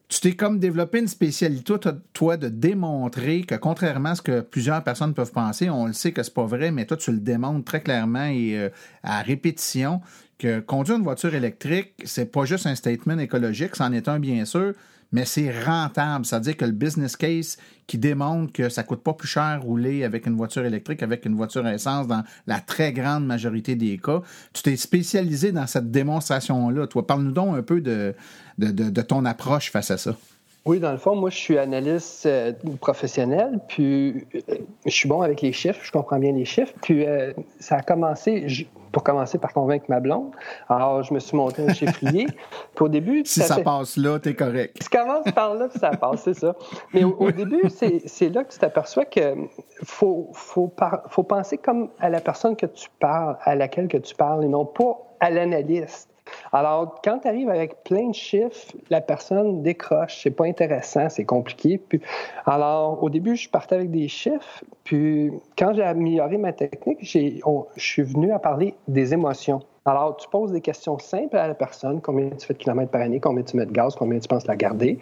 [0.08, 1.74] tu t'es comme développé une spécialité,
[2.14, 6.12] toi, de démontrer que contrairement à ce que plusieurs personnes peuvent penser, on le sait
[6.12, 8.70] que c'est pas vrai, mais toi, tu le démontres très clairement et euh,
[9.04, 10.02] à répétition
[10.38, 14.46] que conduire une voiture électrique, c'est pas juste un statement écologique, c'en est un bien
[14.46, 14.74] sûr,
[15.16, 16.26] mais c'est rentable.
[16.26, 17.56] C'est-à-dire que le business case
[17.88, 21.36] qui démontre que ça coûte pas plus cher rouler avec une voiture électrique avec une
[21.36, 24.22] voiture à essence dans la très grande majorité des cas.
[24.52, 26.88] Tu t'es spécialisé dans cette démonstration-là.
[26.88, 28.14] Toi, parle-nous donc un peu de,
[28.58, 30.18] de, ton approche face à ça.
[30.66, 32.52] Oui, dans le fond, moi, je suis analyste euh,
[32.82, 36.74] professionnel, puis euh, je suis bon avec les chiffres, je comprends bien les chiffres.
[36.82, 38.48] Puis euh, ça a commencé,
[38.92, 40.32] pour commencer par convaincre ma blonde.
[40.68, 42.26] Alors, je me suis monté un chiffrier.
[42.26, 43.22] puis au début...
[43.26, 44.80] Si ça, passe là, t'es correct.
[44.82, 46.56] Tu commences par là, puis ça passe, c'est ça.
[46.96, 49.36] Mais au, début, c'est là que tu t'aperçois que
[49.84, 50.74] faut, faut,
[51.10, 54.48] faut penser comme à la personne que tu parles, à laquelle que tu parles, et
[54.48, 56.15] non pas à l'analyste.
[56.52, 60.22] Alors, quand tu arrives avec plein de chiffres, la personne décroche.
[60.24, 61.78] C'est pas intéressant, c'est compliqué.
[61.78, 62.02] Puis,
[62.46, 64.64] alors, au début, je partais avec des chiffres.
[64.84, 67.42] Puis, quand j'ai amélioré ma technique, je
[67.78, 69.62] suis venu à parler des émotions.
[69.86, 72.02] Alors, tu poses des questions simples à la personne.
[72.02, 73.20] Combien tu fais de kilomètres par année?
[73.20, 73.96] Combien tu mets de gaz?
[73.96, 74.98] Combien tu penses la garder?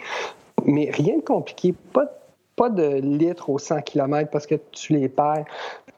[0.66, 1.74] Mais rien de compliqué.
[1.94, 2.06] Pas
[2.56, 5.46] pas de litres aux 100 km parce que tu les perds.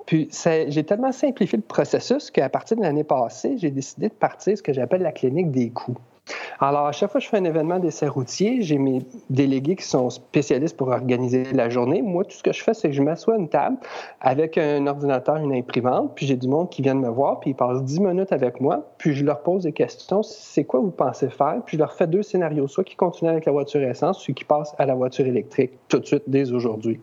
[0.06, 0.30] Puis
[0.68, 4.63] j'ai tellement simplifié le processus qu'à partir de l'année passée, j'ai décidé de partir ce
[4.63, 5.98] que j'appelle la clinique des coûts.
[6.60, 9.86] Alors, à chaque fois que je fais un événement d'essai routier, j'ai mes délégués qui
[9.86, 12.02] sont spécialistes pour organiser la journée.
[12.02, 13.78] Moi, tout ce que je fais, c'est que je m'assois à une table
[14.22, 17.52] avec un ordinateur, une imprimante, puis j'ai du monde qui vient de me voir, puis
[17.52, 20.24] ils passent 10 minutes avec moi, puis je leur pose des questions.
[20.24, 21.62] C'est quoi vous pensez faire?
[21.66, 24.46] Puis je leur fais deux scénarios, soit qui continuent avec la voiture essence, soit qui
[24.46, 27.00] passent à la voiture électrique tout de suite dès aujourd'hui.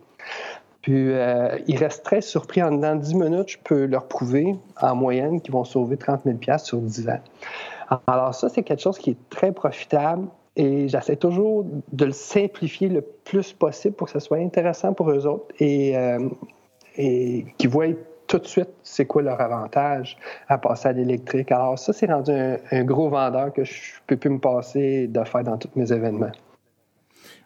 [0.81, 2.61] Puis euh, ils restent très surpris.
[2.61, 6.57] En dedans 10 minutes, je peux leur prouver en moyenne qu'ils vont sauver 30 000
[6.57, 7.19] sur 10 ans.
[8.07, 12.89] Alors ça, c'est quelque chose qui est très profitable et j'essaie toujours de le simplifier
[12.89, 16.29] le plus possible pour que ce soit intéressant pour eux autres et, euh,
[16.97, 17.87] et qu'ils voient
[18.27, 21.51] tout de suite c'est quoi leur avantage à passer à l'électrique.
[21.51, 25.23] Alors ça, c'est rendu un, gros vendeur que je ne peux plus me passer de
[25.23, 26.31] faire dans tous mes événements.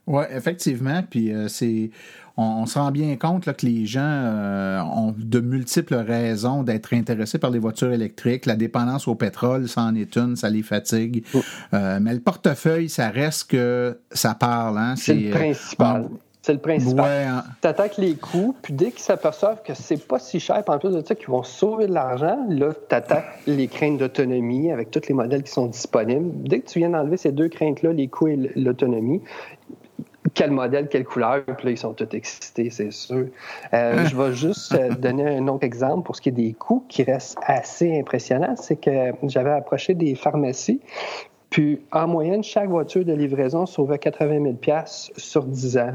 [0.07, 1.03] Oui, effectivement.
[1.07, 1.91] Puis euh, c'est
[2.37, 7.39] on, se rend bien compte que les gens euh, ont de multiples raisons d'être intéressés
[7.39, 8.45] par les voitures électriques.
[8.45, 11.25] La dépendance au pétrole, ça en est une, ça les fatigue.
[11.33, 11.39] Oh.
[11.73, 14.77] Euh, mais le portefeuille, ça reste que ça parle.
[14.77, 14.95] Hein?
[14.95, 16.09] C'est le principal.
[16.43, 17.27] C'est le principal.
[17.27, 17.43] Hein.
[17.61, 20.79] Tu attaques les coûts, puis dès qu'ils s'aperçoivent que c'est pas si cher, puis en
[20.79, 24.91] plus de ça, qu'ils vont sauver de l'argent, là, tu attaques les craintes d'autonomie avec
[24.91, 26.29] tous les modèles qui sont disponibles.
[26.47, 29.21] Dès que tu viens d'enlever ces deux craintes-là, les coûts et l'autonomie,
[30.33, 33.27] quel modèle, quelle couleur, puis là, ils sont tous excités, c'est sûr.
[33.73, 36.83] Euh, je vais juste euh, donner un autre exemple pour ce qui est des coûts
[36.87, 38.55] qui reste assez impressionnant.
[38.55, 40.81] C'est que j'avais approché des pharmacies,
[41.49, 45.93] puis en moyenne, chaque voiture de livraison sauvait 80 000 sur 10 ans.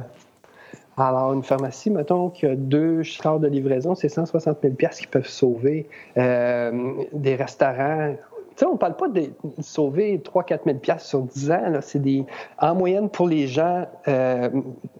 [0.96, 5.28] Alors, une pharmacie, mettons, qui a deux chars de livraison, c'est 160 000 qu'ils peuvent
[5.28, 5.88] sauver.
[6.18, 8.14] Euh, des restaurants,
[8.56, 11.78] sais, on ne parle pas de sauver 3-4 000 sur 10 ans.
[11.80, 12.24] C'est des,
[12.58, 14.50] en moyenne, pour les gens, euh,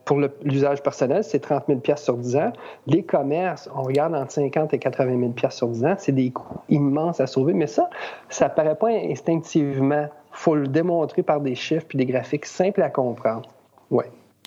[0.05, 2.53] pour l'usage personnel, c'est 30 000 sur 10 ans.
[2.87, 5.95] Les commerces, on regarde entre 50 et 80 000 sur 10 ans.
[5.99, 7.53] C'est des coûts immenses à sauver.
[7.55, 7.89] Mais ça,
[8.29, 10.07] ça ne paraît pas instinctivement.
[10.33, 13.49] Il faut le démontrer par des chiffres puis des graphiques simples à comprendre.
[13.91, 14.05] Oui.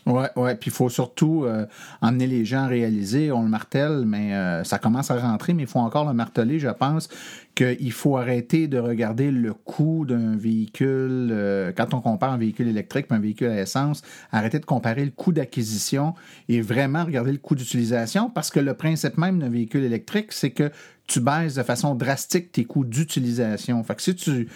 [0.07, 0.55] Oui, oui.
[0.55, 1.65] Puis il faut surtout euh,
[2.01, 5.63] emmener les gens à réaliser, on le martèle, mais euh, ça commence à rentrer, mais
[5.63, 7.09] il faut encore le marteler, je pense,
[7.55, 12.67] qu'il faut arrêter de regarder le coût d'un véhicule, euh, quand on compare un véhicule
[12.67, 16.13] électrique et un véhicule à essence, arrêter de comparer le coût d'acquisition
[16.49, 20.51] et vraiment regarder le coût d'utilisation, parce que le principe même d'un véhicule électrique, c'est
[20.51, 20.69] que
[21.07, 23.83] tu baisses de façon drastique tes coûts d'utilisation.
[23.83, 24.47] Fait que si tu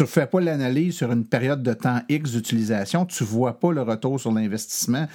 [0.00, 3.82] ne fais pas l'analyse sur une période de temps X d'utilisation, tu vois pas le
[3.82, 5.06] retour sur l'investissement.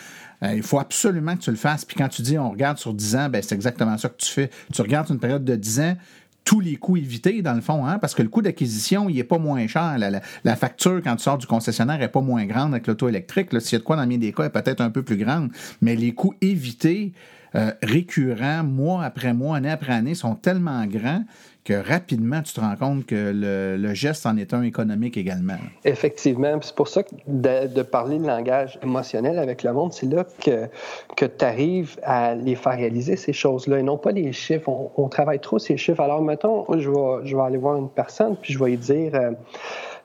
[0.44, 1.84] Euh, il faut absolument que tu le fasses.
[1.84, 4.32] Puis quand tu dis on regarde sur 10 ans, ben c'est exactement ça que tu
[4.32, 4.50] fais.
[4.72, 5.98] Tu regardes une période de 10 ans,
[6.44, 9.24] tous les coûts évités, dans le fond, hein, parce que le coût d'acquisition, il est
[9.24, 9.98] pas moins cher.
[10.44, 13.50] La, facture, quand tu sors du concessionnaire, est pas moins grande avec l'auto électrique.
[13.62, 15.50] S'il y a de quoi dans le des cas, est peut-être un peu plus grande.
[15.82, 17.14] Mais les coûts évités,
[17.56, 21.24] euh, récurrents, mois après mois, année après année, sont tellement grands
[21.64, 25.58] que rapidement, tu te rends compte que le, geste en est un économique également.
[25.86, 26.58] Effectivement.
[26.62, 30.68] C'est pour ça que de, parler de langage émotionnel avec le monde, c'est là que,
[31.16, 34.70] que tu arrives à les faire réaliser ces choses-là et non pas les chiffres.
[34.98, 36.02] On, travaille trop ces chiffres.
[36.02, 39.14] Alors, mettons, je vais, aller voir une personne puis je vais lui dire.
[39.14, 39.32] Euh,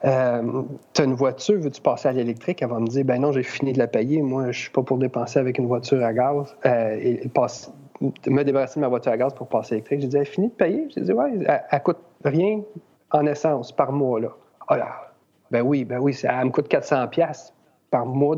[0.05, 0.61] euh,
[0.93, 2.61] tu as une voiture, veux-tu passer à l'électrique?
[2.61, 4.21] Elle va me dire, ben non, j'ai fini de la payer.
[4.21, 8.79] Moi, je suis pas pour dépenser avec une voiture à gaz euh, passe, me débarrasser
[8.79, 10.01] de ma voiture à gaz pour passer électrique.
[10.01, 10.87] J'ai dit, elle fini de payer?
[10.95, 12.61] J'ai dit, ouais, elle, elle, coûte rien
[13.11, 14.29] en essence par mois, là.
[14.69, 15.11] Oh là,
[15.51, 17.53] ben oui, ben oui, elle me coûte 400 pièces
[17.89, 18.35] par mois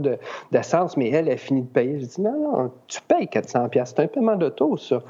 [0.52, 2.00] d'essence, mais elle, elle finit de payer.
[2.00, 3.94] J'ai dit, non, non, tu payes 400 pièces.
[3.96, 5.02] C'est un paiement d'auto, ça.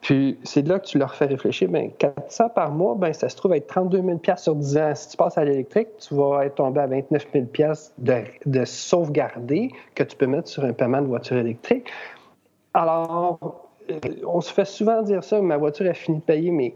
[0.00, 1.68] Puis c'est là que tu leur fais réfléchir.
[1.68, 4.94] Bien, 400 par mois, ben ça se trouve être 32 000 sur 10 ans.
[4.94, 7.46] Si tu passes à l'électrique, tu vas être tombé à 29 000
[7.98, 11.90] de, de sauvegarder que tu peux mettre sur un paiement de voiture électrique.
[12.74, 13.67] Alors,
[14.26, 16.74] on se fait souvent dire ça, ma voiture a fini de payer, mais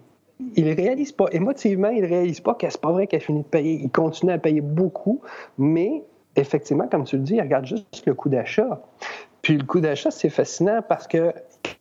[0.56, 1.26] il réalise pas.
[1.32, 3.80] Émotivement, il réalise pas que c'est pas vrai qu'elle a fini de payer.
[3.82, 5.20] Il continue à payer beaucoup,
[5.58, 6.02] mais
[6.36, 8.80] effectivement, comme tu le dis, il regarde juste le coût d'achat.
[9.42, 11.32] Puis le coût d'achat, c'est fascinant parce que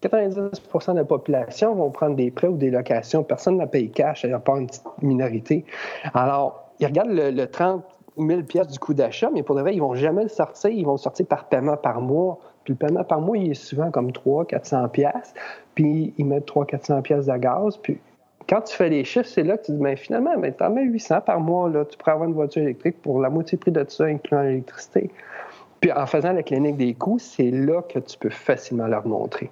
[0.01, 3.23] 90% de la population vont prendre des prêts ou des locations.
[3.23, 5.65] Personne n'a payé cash, à part une petite minorité.
[6.13, 7.83] Alors, ils regardent le, 30
[8.17, 10.71] 000 pièces du coût d'achat, mais pour de vrai, ils vont jamais le sortir.
[10.71, 12.39] Ils vont le sortir par paiement par mois.
[12.71, 15.33] Le paiement par mois, il est souvent comme 300 400 pièces.
[15.75, 17.77] Puis ils mettent 300 400 pièces de gaz.
[17.77, 17.99] Puis
[18.47, 20.69] quand tu fais les chiffres, c'est là que tu dis, ben, finalement, ben, tu en
[20.69, 21.69] mets 800 par mois.
[21.69, 21.83] Là.
[21.83, 25.09] Tu pourrais avoir une voiture électrique pour la moitié prix de ça, incluant l'électricité.
[25.81, 29.51] Puis en faisant la clinique des coûts, c'est là que tu peux facilement leur montrer.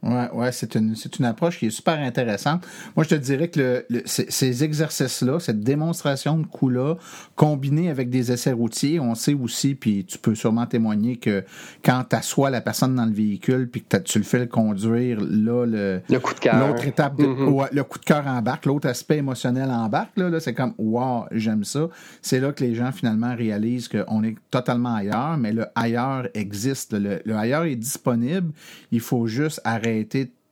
[0.00, 2.64] Oui, ouais, c'est une, c'est une approche qui est super intéressante.
[2.94, 6.94] Moi, je te dirais que le, ces exercices-là, cette démonstration de coût-là,
[7.34, 11.42] combinée avec des essais routiers, on sait aussi, puis tu peux sûrement témoigner que
[11.84, 15.18] quand tu assois la personne dans le véhicule, puis que tu le fais le conduire,
[15.20, 16.68] là, le, le coup de cœur.
[16.68, 17.68] L'autre étape, mm-hmm.
[17.72, 21.64] le coup de cœur embarque, l'autre aspect émotionnel embarque, là, là c'est comme, wow, j'aime
[21.64, 21.88] ça.
[22.22, 26.92] C'est là que les gens finalement réalisent qu'on est totalement ailleurs, mais le ailleurs existe.
[26.92, 28.52] Le, le ailleurs est disponible.
[28.92, 29.87] Il faut juste arrêter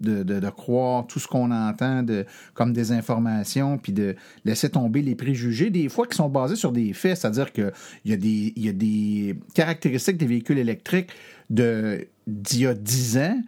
[0.01, 5.15] de, croire tout ce qu'on entend de, comme des informations, puis de laisser tomber les
[5.15, 7.73] préjugés, des fois qui sont basés sur des faits, c'est-à-dire qu'il
[8.05, 11.11] y, a des, y a des caractéristiques des véhicules électriques
[11.49, 13.41] d'il y a 10 ans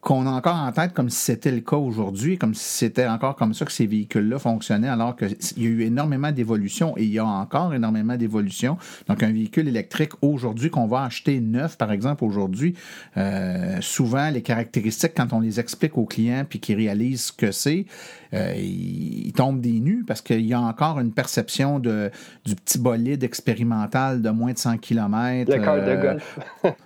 [0.00, 3.36] qu'on a encore en tête comme si c'était le cas aujourd'hui, comme si c'était encore
[3.36, 7.10] comme ça que ces véhicules-là fonctionnaient, alors qu'il y a eu énormément d'évolution et il
[7.10, 8.78] y a encore énormément d'évolution.
[9.08, 12.74] Donc, un véhicule électrique aujourd'hui qu'on va acheter neuf, par exemple, aujourd'hui,
[13.18, 17.52] euh, souvent les caractéristiques, quand on les explique aux clients puis qu'ils réalisent ce que
[17.52, 17.84] c'est,
[18.32, 22.10] euh, ils, tombent des nues parce qu'il y a encore une perception de,
[22.44, 25.50] du petit bolide expérimental de moins de 100 km.
[25.50, 26.38] Le de euh, golf.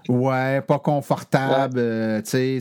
[0.09, 1.81] ouais, pas confortable,
[2.25, 2.61] tu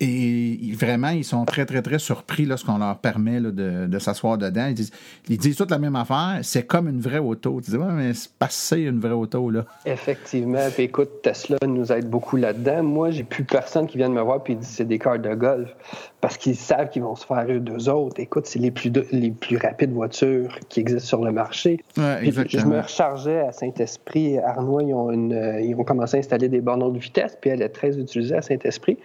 [0.00, 4.66] Et vraiment, ils sont très, très, très surpris lorsqu'on leur permet de, de s'asseoir dedans.
[4.68, 4.92] Ils disent,
[5.28, 6.38] ils disent toutes la même affaire.
[6.42, 7.60] C'est comme une vraie auto.
[7.64, 9.64] Tu dis, ouais, mais c'est passé une vraie auto, là.
[9.84, 10.68] Effectivement.
[10.74, 12.82] Puis écoute, Tesla nous aide beaucoup là-dedans.
[12.82, 15.34] Moi, j'ai plus personne qui vient de me voir et dit c'est des cars de
[15.34, 15.74] golf
[16.20, 18.20] parce qu'ils savent qu'ils vont se faire eux deux autres.
[18.20, 21.82] Écoute, c'est les plus, les plus rapides voitures qui existent sur le marché.
[21.96, 24.38] je me rechargeais à Saint-Esprit.
[24.38, 27.62] Arnois, ils ont, une, ils ont commencé à installer des bornes de vitesse, puis elle
[27.62, 28.98] est très utilisée à Saint-Esprit.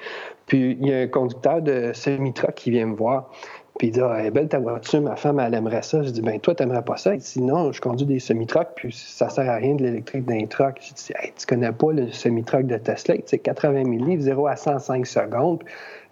[0.52, 3.32] Puis il y a un conducteur de semi-truck qui vient me voir.
[3.78, 6.04] Puis il dit ah, belle ta voiture, ma femme, elle aimerait ça.
[6.04, 7.16] Je dis ben toi, t'aimerais pas ça?
[7.16, 10.46] Il dit non, je conduis des semi-trucks, puis ça sert à rien de l'électrique d'un
[10.48, 10.78] truck.
[10.82, 14.48] Je dis hey, tu connais pas le semi-truck de Tesla, c'est 80 000 livres, 0
[14.48, 15.64] à 105 secondes.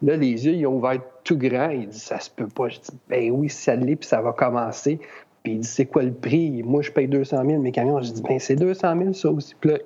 [0.02, 1.71] Là, les yeux, ils ont ouvert tout grand.
[1.71, 2.69] Il dit, ça se peut pas.
[2.69, 5.02] Je dis, ben oui, ça l'est, puis ça va commencer.
[5.43, 6.63] Puis il dit, c'est quoi le prix?
[6.63, 8.02] Moi, je paye 200 000 mes camions.
[8.02, 9.54] Je dis, ben c'est 200 000 ça aussi.
[9.60, 9.78] Puis là,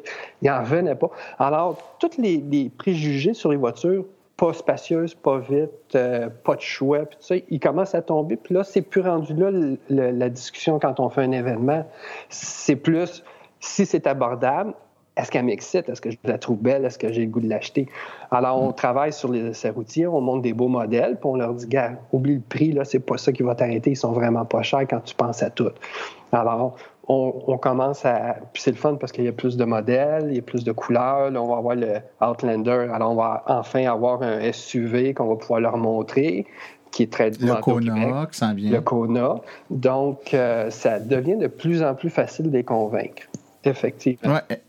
[0.43, 1.09] il n'en revenait pas.
[1.39, 4.05] Alors, tous les, préjugés sur les voitures,
[4.43, 8.35] pas spacieuses, pas vite, euh, pas de choix, puis tout ça, ils commencent à tomber.
[8.35, 9.49] Puis là, c'est plus rendu là
[9.89, 11.85] la discussion quand on fait un événement.
[12.27, 13.23] C'est plus,
[13.61, 14.73] si c'est abordable,
[15.15, 15.87] est-ce qu'elle m'excite?
[15.87, 16.83] Est-ce que je la trouve belle?
[16.83, 17.87] Est-ce que j'ai le goût de l'acheter?
[18.31, 21.53] Alors, on travaille sur les essais routiers, on monte des beaux modèles, puis on leur
[21.53, 24.43] dit, gars, oublie le prix, là, c'est pas ça qui va t'arrêter, ils sont vraiment
[24.43, 25.69] pas chers quand tu penses à tout.
[26.33, 26.75] Alors,
[27.07, 28.37] on, commence à.
[28.53, 30.63] Puis c'est le fun parce qu'il y a plus de modèles, il y a plus
[30.63, 31.31] de couleurs.
[31.31, 32.87] Là, on va avoir le Outlander.
[32.93, 36.45] Alors, on va enfin avoir un SUV qu'on va pouvoir leur montrer,
[36.91, 38.71] qui est très Le Kona, qui s'en vient.
[38.71, 39.35] Le Kona.
[39.69, 43.23] Donc, euh, ça devient de plus en plus facile de les convaincre.
[43.65, 44.33] Effectivement.
[44.33, 44.61] Ouais.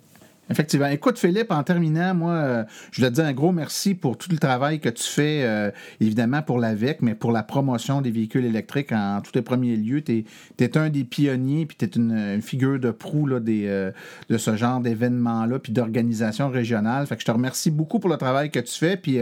[0.51, 0.89] Effectivement.
[0.89, 4.31] Écoute, Philippe, en terminant, moi, euh, je voulais te dire un gros merci pour tout
[4.31, 5.71] le travail que tu fais, euh,
[6.01, 10.03] évidemment pour l'AVEC, mais pour la promotion des véhicules électriques en, tous les premiers lieux.
[10.03, 10.27] Tu
[10.59, 13.91] es, un des pionniers, puis tu es une, figure de proue là, des, euh,
[14.29, 17.07] de ce genre d'événements-là, puis d'organisation régionale.
[17.07, 19.19] Fait que je te remercie beaucoup pour le travail que tu fais, puis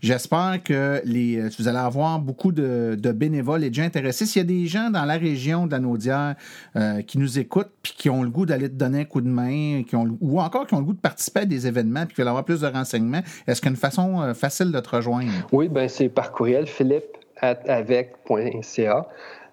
[0.00, 4.26] j'espère que les, vous allez avoir beaucoup de, de bénévoles et de gens intéressés.
[4.26, 6.34] S'il y a des gens dans la région d'Anaudière
[7.06, 9.82] qui nous écoutent, puis qui ont le goût d'aller te donner un coup de main,
[9.84, 12.20] qui ont, ou encore qui ont le goût de participer à des événements puis qui
[12.20, 14.88] veulent avoir plus de renseignements, est-ce qu'il y a une façon euh, facile de te
[14.88, 15.30] rejoindre?
[15.52, 19.06] Oui, bien, c'est par courriel, philippe.avec.ca.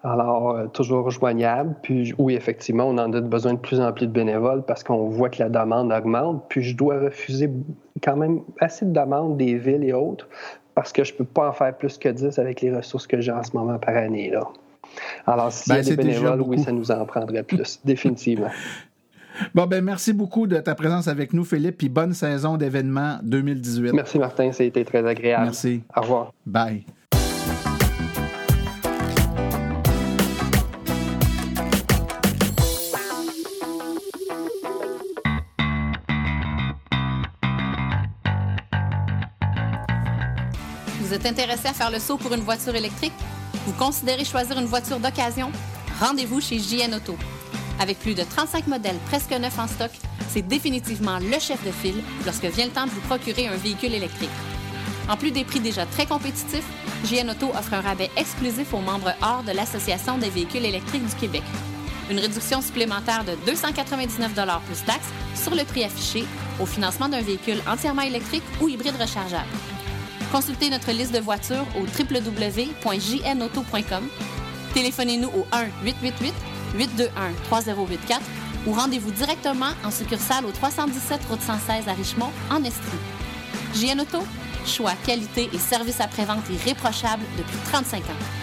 [0.05, 1.75] Alors, euh, toujours rejoignable.
[1.81, 5.07] Puis, oui, effectivement, on en a besoin de plus en plus de bénévoles parce qu'on
[5.07, 6.43] voit que la demande augmente.
[6.49, 7.49] Puis, je dois refuser
[8.03, 10.27] quand même assez de demandes des villes et autres
[10.75, 13.21] parce que je ne peux pas en faire plus que 10 avec les ressources que
[13.21, 14.29] j'ai en ce moment par année.
[14.29, 14.41] Là.
[15.25, 18.51] Alors, s'il y a ben, des bénévoles, oui, ça nous en prendrait plus, définitivement.
[19.53, 23.93] Bon, ben merci beaucoup de ta présence avec nous, Philippe, puis bonne saison d'événements 2018.
[23.93, 24.51] Merci, Martin.
[24.51, 25.45] Ça a été très agréable.
[25.45, 25.83] Merci.
[25.95, 26.33] Au revoir.
[26.45, 26.85] Bye.
[40.99, 43.13] Vous êtes intéressé à faire le saut pour une voiture électrique?
[43.67, 45.51] Vous considérez choisir une voiture d'occasion?
[45.99, 47.15] Rendez-vous chez JN Auto.
[47.79, 49.91] Avec plus de 35 modèles presque neufs en stock,
[50.29, 53.93] c'est définitivement le chef de file lorsque vient le temps de vous procurer un véhicule
[53.93, 54.29] électrique.
[55.09, 56.63] En plus des prix déjà très compétitifs,
[57.05, 61.15] JN Auto offre un rabais exclusif aux membres hors de l'Association des véhicules électriques du
[61.15, 61.43] Québec.
[62.09, 64.33] Une réduction supplémentaire de 299
[64.65, 66.25] plus taxes sur le prix affiché
[66.59, 69.47] au financement d'un véhicule entièrement électrique ou hybride rechargeable.
[70.31, 74.07] Consultez notre liste de voitures au www.jnauto.com.
[74.73, 76.33] Téléphonez-nous au 1 888
[76.77, 78.19] 821-3084
[78.67, 82.97] ou rendez-vous directement en succursale au 317 Route 116 à Richmond, en Estrie.
[83.75, 84.25] JN Auto,
[84.65, 88.42] choix, qualité et service après-vente irréprochable depuis 35 ans.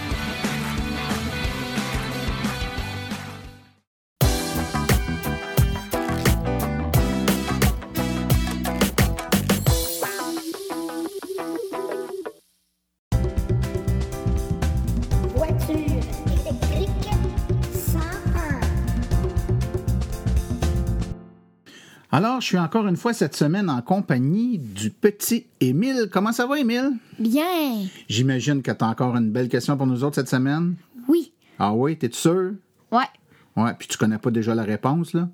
[22.21, 26.11] Alors, je suis encore une fois cette semaine en compagnie du petit Émile.
[26.13, 26.93] Comment ça va, Émile?
[27.19, 27.87] Bien.
[28.11, 30.75] J'imagine que tu as encore une belle question pour nous autres cette semaine?
[31.09, 31.33] Oui.
[31.59, 32.53] Ah oui, t'es sûr?
[32.93, 33.09] Ouais.
[33.57, 35.31] Ouais, puis tu connais pas déjà la réponse, là?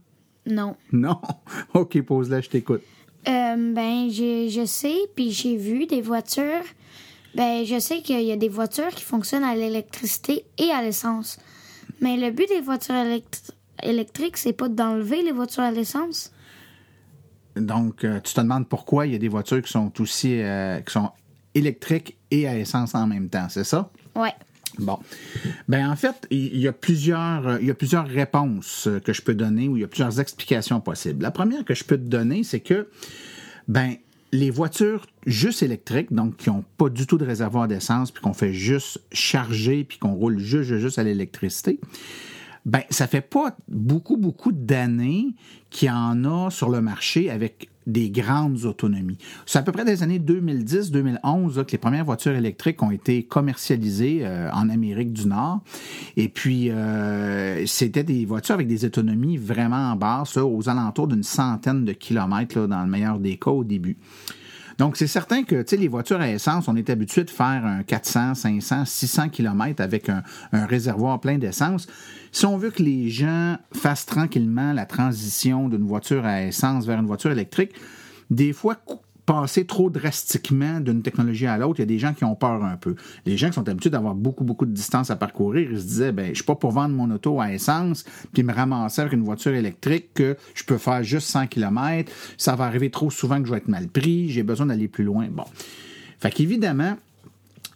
[0.49, 0.76] Non.
[0.93, 1.20] Non?
[1.74, 2.82] OK, pose-la, je t'écoute.
[3.26, 6.62] Euh, ben, je sais, puis j'ai vu des voitures.
[7.34, 11.41] Ben, je sais qu'il y a des voitures qui fonctionnent à l'électricité et à l'essence.
[12.01, 12.95] Mais le but des voitures
[13.82, 16.30] électriques, c'est pas d'enlever les voitures à l'essence?
[17.57, 20.81] Donc, euh, tu te demandes pourquoi il y a des voitures qui sont aussi euh,
[20.81, 21.11] qui sont
[21.55, 23.91] électriques et à essence en même temps, c'est ça?
[24.15, 24.29] Oui.
[24.79, 24.99] Bon.
[25.69, 29.23] Ben en fait, il y a plusieurs euh, il y a plusieurs réponses que je
[29.23, 31.23] peux donner ou il y a plusieurs explications possibles.
[31.23, 32.89] La première que je peux te donner, c'est que
[33.69, 33.97] ben
[34.33, 38.35] les voitures juste électriques, donc qui n'ont pas du tout de réservoir d'essence, puis qu'on
[38.35, 41.81] fait juste charger, puis qu'on roule juste, juste à l'électricité,
[42.67, 45.29] ben ça fait pas beaucoup, beaucoup d'années
[45.71, 49.19] qu'il y en a sur le marché avec des grandes autonomies.
[49.47, 54.23] C'est à peu près des années 2010-2011 que les premières voitures électriques ont été commercialisées
[54.23, 55.61] euh, en Amérique du Nord.
[56.17, 61.85] Et puis, euh, c'était des voitures avec des autonomies vraiment basses, aux alentours d'une centaine
[61.85, 63.97] de kilomètres, dans le meilleur des cas au début.
[64.79, 68.35] Donc, c'est certain que les voitures à essence, on est habitué de faire un 400,
[68.35, 70.22] 500, 600 km avec un,
[70.53, 71.87] un réservoir plein d'essence.
[72.31, 76.99] Si on veut que les gens fassent tranquillement la transition d'une voiture à essence vers
[76.99, 77.72] une voiture électrique,
[78.31, 78.77] des fois,
[79.27, 82.64] passer trop drastiquement d'une technologie à l'autre, il y a des gens qui ont peur
[82.64, 82.95] un peu.
[83.27, 86.12] Les gens qui sont habitués d'avoir beaucoup, beaucoup de distance à parcourir, ils se disaient,
[86.12, 89.24] ben, je suis pas pour vendre mon auto à essence, puis me ramasser avec une
[89.24, 92.11] voiture électrique que je peux faire juste 100 km.
[92.39, 95.05] Ça va arriver trop souvent que je vais être mal pris, j'ai besoin d'aller plus
[95.05, 95.27] loin.
[95.31, 95.45] Bon.
[96.18, 96.97] Fait qu'évidemment,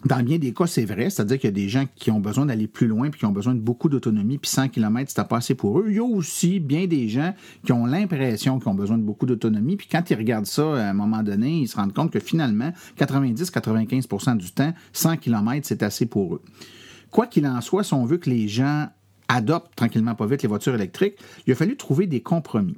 [0.04, 2.46] dans bien des cas, c'est vrai, c'est-à-dire qu'il y a des gens qui ont besoin
[2.46, 5.36] d'aller plus loin puis qui ont besoin de beaucoup d'autonomie, puis 100 km, c'est pas
[5.36, 5.86] assez pour eux.
[5.88, 7.34] Il y a aussi bien des gens
[7.64, 10.90] qui ont l'impression qu'ils ont besoin de beaucoup d'autonomie, puis quand ils regardent ça à
[10.90, 15.82] un moment donné, ils se rendent compte que finalement, 90-95% du temps, 100 km, c'est
[15.82, 16.42] assez pour eux.
[17.10, 18.88] Quoi qu'il en soit, si on veut que les gens
[19.30, 21.14] adoptent tranquillement pas vite les voitures électriques,
[21.46, 22.76] il a fallu trouver des compromis.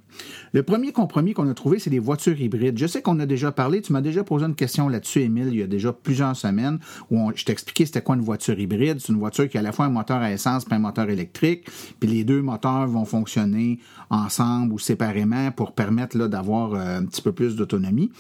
[0.52, 2.78] Le premier compromis qu'on a trouvé, c'est les voitures hybrides.
[2.78, 5.60] Je sais qu'on a déjà parlé, tu m'as déjà posé une question là-dessus, Émile, il
[5.60, 6.78] y a déjà plusieurs semaines,
[7.10, 9.00] où je t'expliquais c'était quoi une voiture hybride.
[9.00, 11.08] C'est une voiture qui a à la fois un moteur à essence et un moteur
[11.08, 11.66] électrique,
[11.98, 13.78] puis les deux moteurs vont fonctionner
[14.10, 18.10] ensemble ou séparément pour permettre d'avoir euh, un petit peu plus d'autonomie.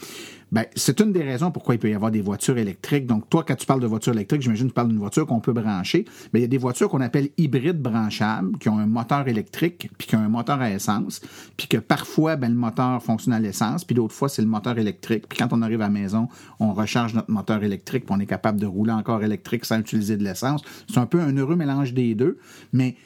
[0.52, 3.06] Ben, c'est une des raisons pourquoi il peut y avoir des voitures électriques.
[3.06, 5.40] Donc, toi, quand tu parles de voiture électrique, j'imagine que tu parles d'une voiture qu'on
[5.40, 6.04] peut brancher.
[6.32, 9.90] Mais il y a des voitures qu'on appelle hybrides branchables, qui ont un moteur électrique,
[9.96, 11.22] puis qui ont un moteur à essence,
[11.56, 14.78] puis que parfois, ben, le moteur fonctionne à l'essence, puis d'autres fois, c'est le moteur
[14.78, 15.26] électrique.
[15.26, 16.28] Puis quand on arrive à la maison,
[16.60, 20.18] on recharge notre moteur électrique, puis on est capable de rouler encore électrique sans utiliser
[20.18, 20.62] de l'essence.
[20.86, 22.38] C'est un peu un heureux mélange des deux.
[22.74, 22.96] Mais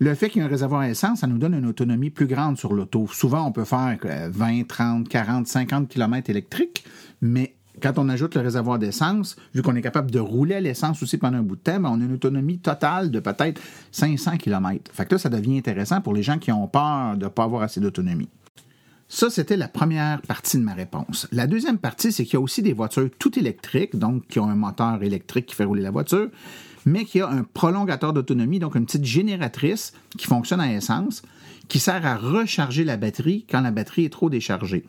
[0.00, 2.26] le fait qu'il y ait un réservoir à essence, ça nous donne une autonomie plus
[2.26, 3.06] grande sur l'auto.
[3.12, 6.84] Souvent, on peut faire 20, 30, 40, 50 km électriques,
[7.20, 11.02] mais quand on ajoute le réservoir d'essence, vu qu'on est capable de rouler à l'essence
[11.02, 13.60] aussi pendant un bout de temps, ben, on a une autonomie totale de peut-être
[13.92, 14.90] 500 km.
[14.92, 17.44] Fait que là, ça devient intéressant pour les gens qui ont peur de ne pas
[17.44, 18.28] avoir assez d'autonomie.
[19.08, 21.26] Ça, c'était la première partie de ma réponse.
[21.32, 24.48] La deuxième partie, c'est qu'il y a aussi des voitures tout électriques, donc qui ont
[24.48, 26.28] un moteur électrique qui fait rouler la voiture,
[26.86, 31.22] mais qui a un prolongateur d'autonomie, donc une petite génératrice qui fonctionne à essence,
[31.68, 34.84] qui sert à recharger la batterie quand la batterie est trop déchargée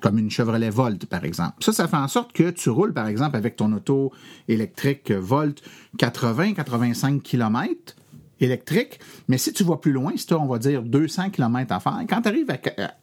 [0.00, 1.54] comme une Chevrolet Volt, par exemple.
[1.60, 4.12] Ça, ça fait en sorte que tu roules, par exemple, avec ton auto
[4.48, 5.62] électrique Volt
[5.96, 7.94] 80-85 km
[8.40, 11.72] électrique, mais si tu vas plus loin, si tu as, on va dire, 200 km
[11.72, 12.54] à faire, quand tu arrives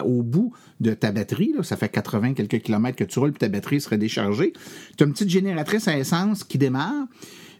[0.04, 3.50] au bout de ta batterie, ça fait 80 quelques kilomètres que tu roules, puis ta
[3.50, 4.54] batterie serait déchargée,
[4.98, 7.08] tu as une petite génératrice à essence qui démarre,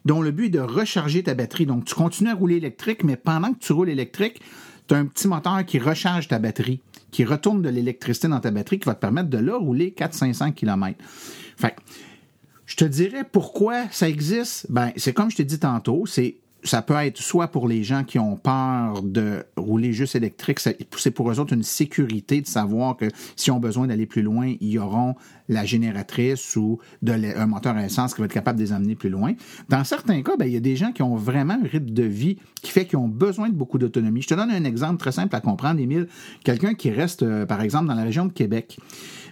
[0.06, 1.66] dont le but est de recharger ta batterie.
[1.66, 4.42] Donc, tu continues à rouler électrique, mais pendant que tu roules électrique,
[4.88, 6.82] tu as un petit moteur qui recharge ta batterie,
[7.12, 10.54] qui retourne de l'électricité dans ta batterie, qui va te permettre de là rouler 400-500
[10.54, 10.98] km.
[11.58, 11.76] Fait
[12.66, 14.68] je te dirais pourquoi ça existe.
[14.70, 18.04] Ben, c'est comme je t'ai dit tantôt, c'est ça peut être soit pour les gens
[18.04, 22.98] qui ont peur de rouler juste électrique, c'est pour eux autres une sécurité de savoir
[22.98, 23.06] que
[23.36, 25.16] s'ils ont besoin d'aller plus loin, ils auront
[25.50, 29.10] la génératrice ou un moteur à essence qui va être capable de les amener plus
[29.10, 29.34] loin.
[29.70, 32.04] Dans certains cas, ben, il y a des gens qui ont vraiment un rythme de
[32.04, 34.22] vie qui fait qu'ils ont besoin de beaucoup d'autonomie.
[34.22, 36.08] Je te donne un exemple très simple à comprendre, Émile.
[36.44, 38.78] Quelqu'un qui reste, euh, par exemple, dans la région de Québec,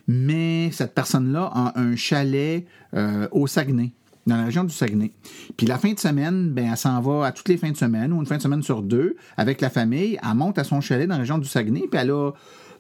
[0.07, 2.65] mais cette personne-là a un chalet
[2.95, 3.91] euh, au Saguenay
[4.29, 5.11] dans la région du Saguenay.
[5.57, 8.13] Puis la fin de semaine, ben, elle s'en va à toutes les fins de semaine
[8.13, 10.17] ou une fin de semaine sur deux avec la famille.
[10.23, 12.31] Elle monte à son chalet dans la région du Saguenay, puis elle a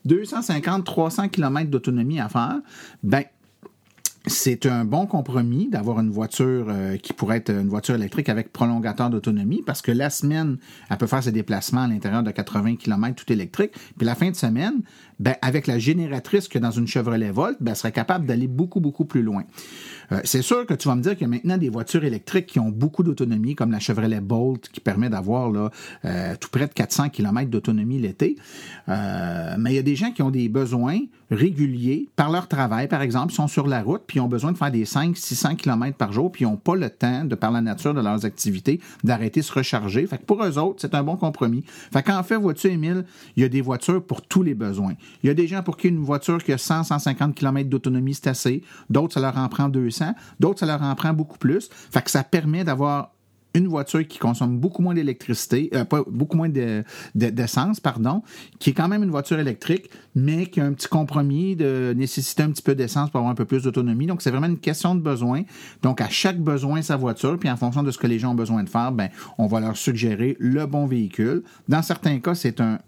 [0.07, 2.59] 250-300 km d'autonomie à faire.
[3.03, 3.23] Ben,
[4.27, 8.51] c'est un bon compromis d'avoir une voiture euh, qui pourrait être une voiture électrique avec
[8.51, 10.57] prolongateur d'autonomie parce que la semaine,
[10.89, 13.71] elle peut faire ses déplacements à l'intérieur de 80 km tout électrique.
[13.97, 14.81] Puis la fin de semaine,
[15.19, 18.79] ben, avec la génératrice que dans une Chevrolet Volt, ben, elle serait capable d'aller beaucoup,
[18.79, 19.43] beaucoup plus loin.
[20.11, 22.47] Euh, c'est sûr que tu vas me dire qu'il y a maintenant des voitures électriques
[22.47, 25.69] qui ont beaucoup d'autonomie, comme la Chevrolet Bolt, qui permet d'avoir là,
[26.05, 28.37] euh, tout près de 400 km d'autonomie l'été.
[28.87, 30.99] Euh, mais il y a des gens qui ont des besoins
[31.31, 34.71] réguliers par leur travail, par exemple, sont sur la route, puis ont besoin de faire
[34.71, 38.01] des 500-600 km par jour, puis n'ont pas le temps, de par la nature de
[38.01, 40.07] leurs activités, d'arrêter de se recharger.
[40.07, 41.63] Fait que pour eux autres, c'est un bon compromis.
[41.93, 43.05] Fait qu'en fait, vois-tu, Émile,
[43.35, 44.95] il y a des voitures pour tous les besoins.
[45.23, 48.27] Il y a des gens pour qui une voiture qui a 100-150 km d'autonomie, c'est
[48.27, 48.63] assez.
[48.89, 50.13] D'autres, ça leur en prend 200.
[50.39, 51.69] D'autres, ça leur en prend beaucoup plus.
[51.91, 53.11] Fait que ça permet d'avoir
[53.53, 56.49] une voiture qui consomme beaucoup moins d'électricité, euh, beaucoup moins
[57.15, 58.21] d'essence, pardon,
[58.59, 62.43] qui est quand même une voiture électrique, mais qui a un petit compromis de nécessiter
[62.43, 64.05] un petit peu d'essence pour avoir un peu plus d'autonomie.
[64.05, 65.43] Donc, c'est vraiment une question de besoin.
[65.81, 68.35] Donc, à chaque besoin, sa voiture, puis en fonction de ce que les gens ont
[68.35, 71.43] besoin de faire, ben, on va leur suggérer le bon véhicule.
[71.67, 72.79] Dans certains cas, c'est un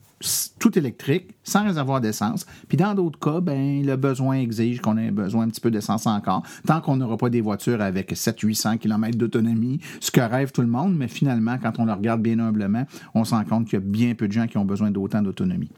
[0.60, 2.46] tout électrique, sans réservoir d'essence.
[2.68, 6.08] Puis dans d'autres cas, ben, le besoin exige qu'on ait besoin un petit peu d'essence
[6.08, 6.44] encore.
[6.66, 10.68] Tant qu'on n'aura pas des voitures avec 700-800 km d'autonomie, ce que rêve tout le
[10.68, 13.82] monde, mais finalement, quand on le regarde bien humblement, on se rend compte qu'il y
[13.82, 15.72] a bien peu de gens qui ont besoin d'autant d'autonomie.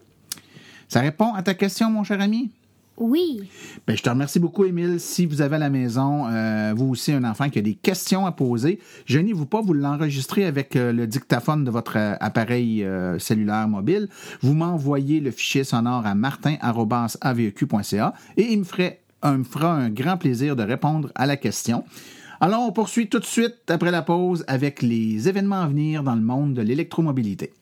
[0.88, 2.50] Ça répond à ta question, mon cher ami?
[2.96, 3.48] Oui.
[3.86, 5.00] Ben, je te remercie beaucoup, Émile.
[5.00, 8.24] Si vous avez à la maison, euh, vous aussi, un enfant qui a des questions
[8.24, 12.86] à poser, gênez-vous pas, vous l'enregistrez avec euh, le dictaphone de votre euh, appareil
[13.18, 14.08] cellulaire mobile.
[14.42, 20.16] Vous m'envoyez le fichier sonore à martin.aveq.ca et il me, ferait, me fera un grand
[20.16, 21.84] plaisir de répondre à la question.
[22.40, 26.14] Alors, on poursuit tout de suite après la pause avec les événements à venir dans
[26.14, 27.52] le monde de l'électromobilité.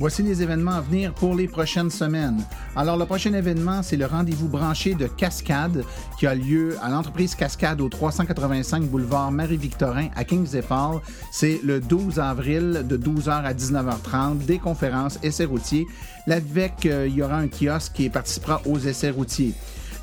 [0.00, 2.44] Voici les événements à venir pour les prochaines semaines.
[2.76, 5.82] Alors, le prochain événement, c'est le rendez-vous branché de Cascade
[6.20, 11.00] qui a lieu à l'entreprise Cascade au 385 boulevard Marie-Victorin à Kings Falls.
[11.32, 15.88] C'est le 12 avril de 12h à 19h30, des conférences, essais routiers.
[16.30, 19.52] Avec, euh, il y aura un kiosque qui participera aux essais routiers.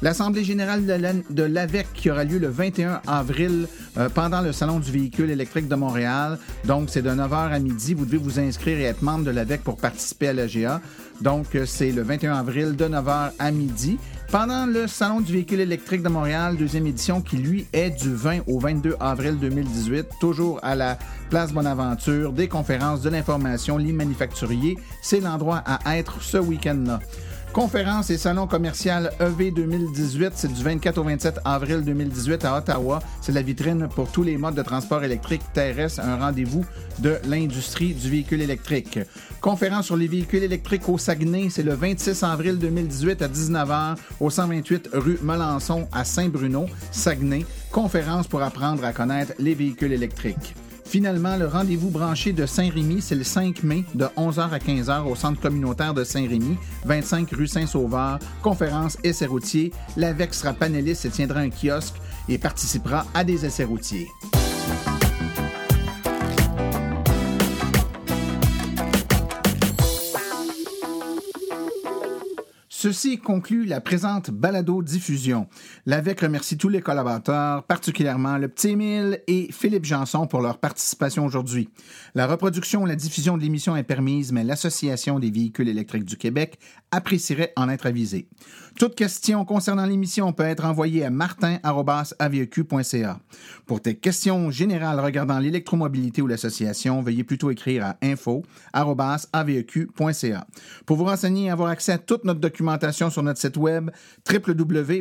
[0.02, 0.86] L'Assemblée générale
[1.30, 3.68] de l'AVEC qui aura lieu le 21 avril
[3.98, 6.38] euh, pendant le Salon du véhicule électrique de Montréal.
[6.66, 7.93] Donc, c'est de 9h à midi.
[7.93, 10.82] Vous devez vous inscrire et être membre de l'AVEC pour participer à l'AGA.
[11.22, 13.98] Donc, euh, c'est le 21 avril de 9h à midi.
[14.32, 18.41] Pendant le Salon du véhicule électrique de Montréal, deuxième édition, qui lui est du 20
[18.48, 20.98] au 22 avril 2018, toujours à la
[21.30, 27.00] Place Bonaventure, des conférences, de l'information, l'e-manufacturier, c'est l'endroit à être ce week-end-là.
[27.56, 32.99] Conférence et salon commercial EV 2018, c'est du 24 au 27 avril 2018 à Ottawa.
[33.22, 36.66] C'est la vitrine pour tous les modes de transport électrique terrestre, un rendez-vous
[36.99, 38.99] de l'industrie du véhicule électrique.
[39.39, 44.30] Conférence sur les véhicules électriques au Saguenay, c'est le 26 avril 2018 à 19h au
[44.30, 47.45] 128 rue Melançon à Saint-Bruno, Saguenay.
[47.72, 50.56] Conférence pour apprendre à connaître les véhicules électriques.
[50.86, 55.16] Finalement, le rendez-vous branché de Saint-Rémy, c'est le 5 mai de 11h à 15h au
[55.16, 59.72] centre communautaire de Saint-Rémy, 25 rue Saint-Sauveur, conférence essais routiers.
[59.98, 61.96] L'AVEC sera panéliste et tiendra un kiosque
[62.30, 64.08] et participera à des essais routiers.
[72.86, 75.48] Ceci conclut la présente balado-diffusion.
[75.88, 81.26] L'AVEC remercie tous les collaborateurs, particulièrement le Petit Émile et Philippe Janson pour leur participation
[81.26, 81.68] aujourd'hui.
[82.14, 86.16] La reproduction ou la diffusion de l'émission est permise, mais l'Association des véhicules électriques du
[86.16, 86.60] Québec
[86.92, 88.28] apprécierait en être avisée.
[88.78, 93.20] Toute question concernant l'émission peut être envoyée à martin.aveq.ca.
[93.66, 98.46] Pour tes questions générales regardant l'électromobilité ou l'association, veuillez plutôt écrire à info.aveq.ca.
[100.86, 102.75] Pour vous renseigner et avoir accès à toute notre documentation
[103.10, 103.92] sur notre site web
[104.32, 104.96] www.aveq.ca.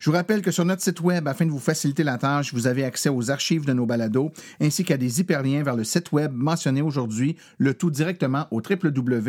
[0.00, 2.66] Je vous rappelle que sur notre site web, afin de vous faciliter la tâche, vous
[2.66, 6.32] avez accès aux archives de nos balados ainsi qu'à des hyperliens vers le site web
[6.34, 9.22] mentionné aujourd'hui, le tout directement au www.aveq.ca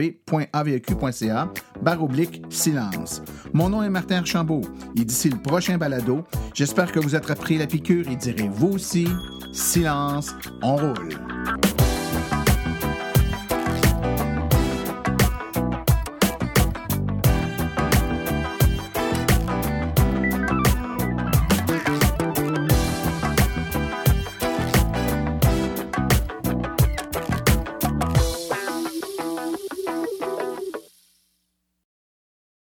[2.49, 3.21] silence.
[3.53, 4.61] Mon nom est Martin Archambault
[4.95, 6.23] et d'ici le prochain balado,
[6.53, 9.07] j'espère que vous attraperez la piqûre et direz vous aussi
[9.53, 11.09] silence, on roule.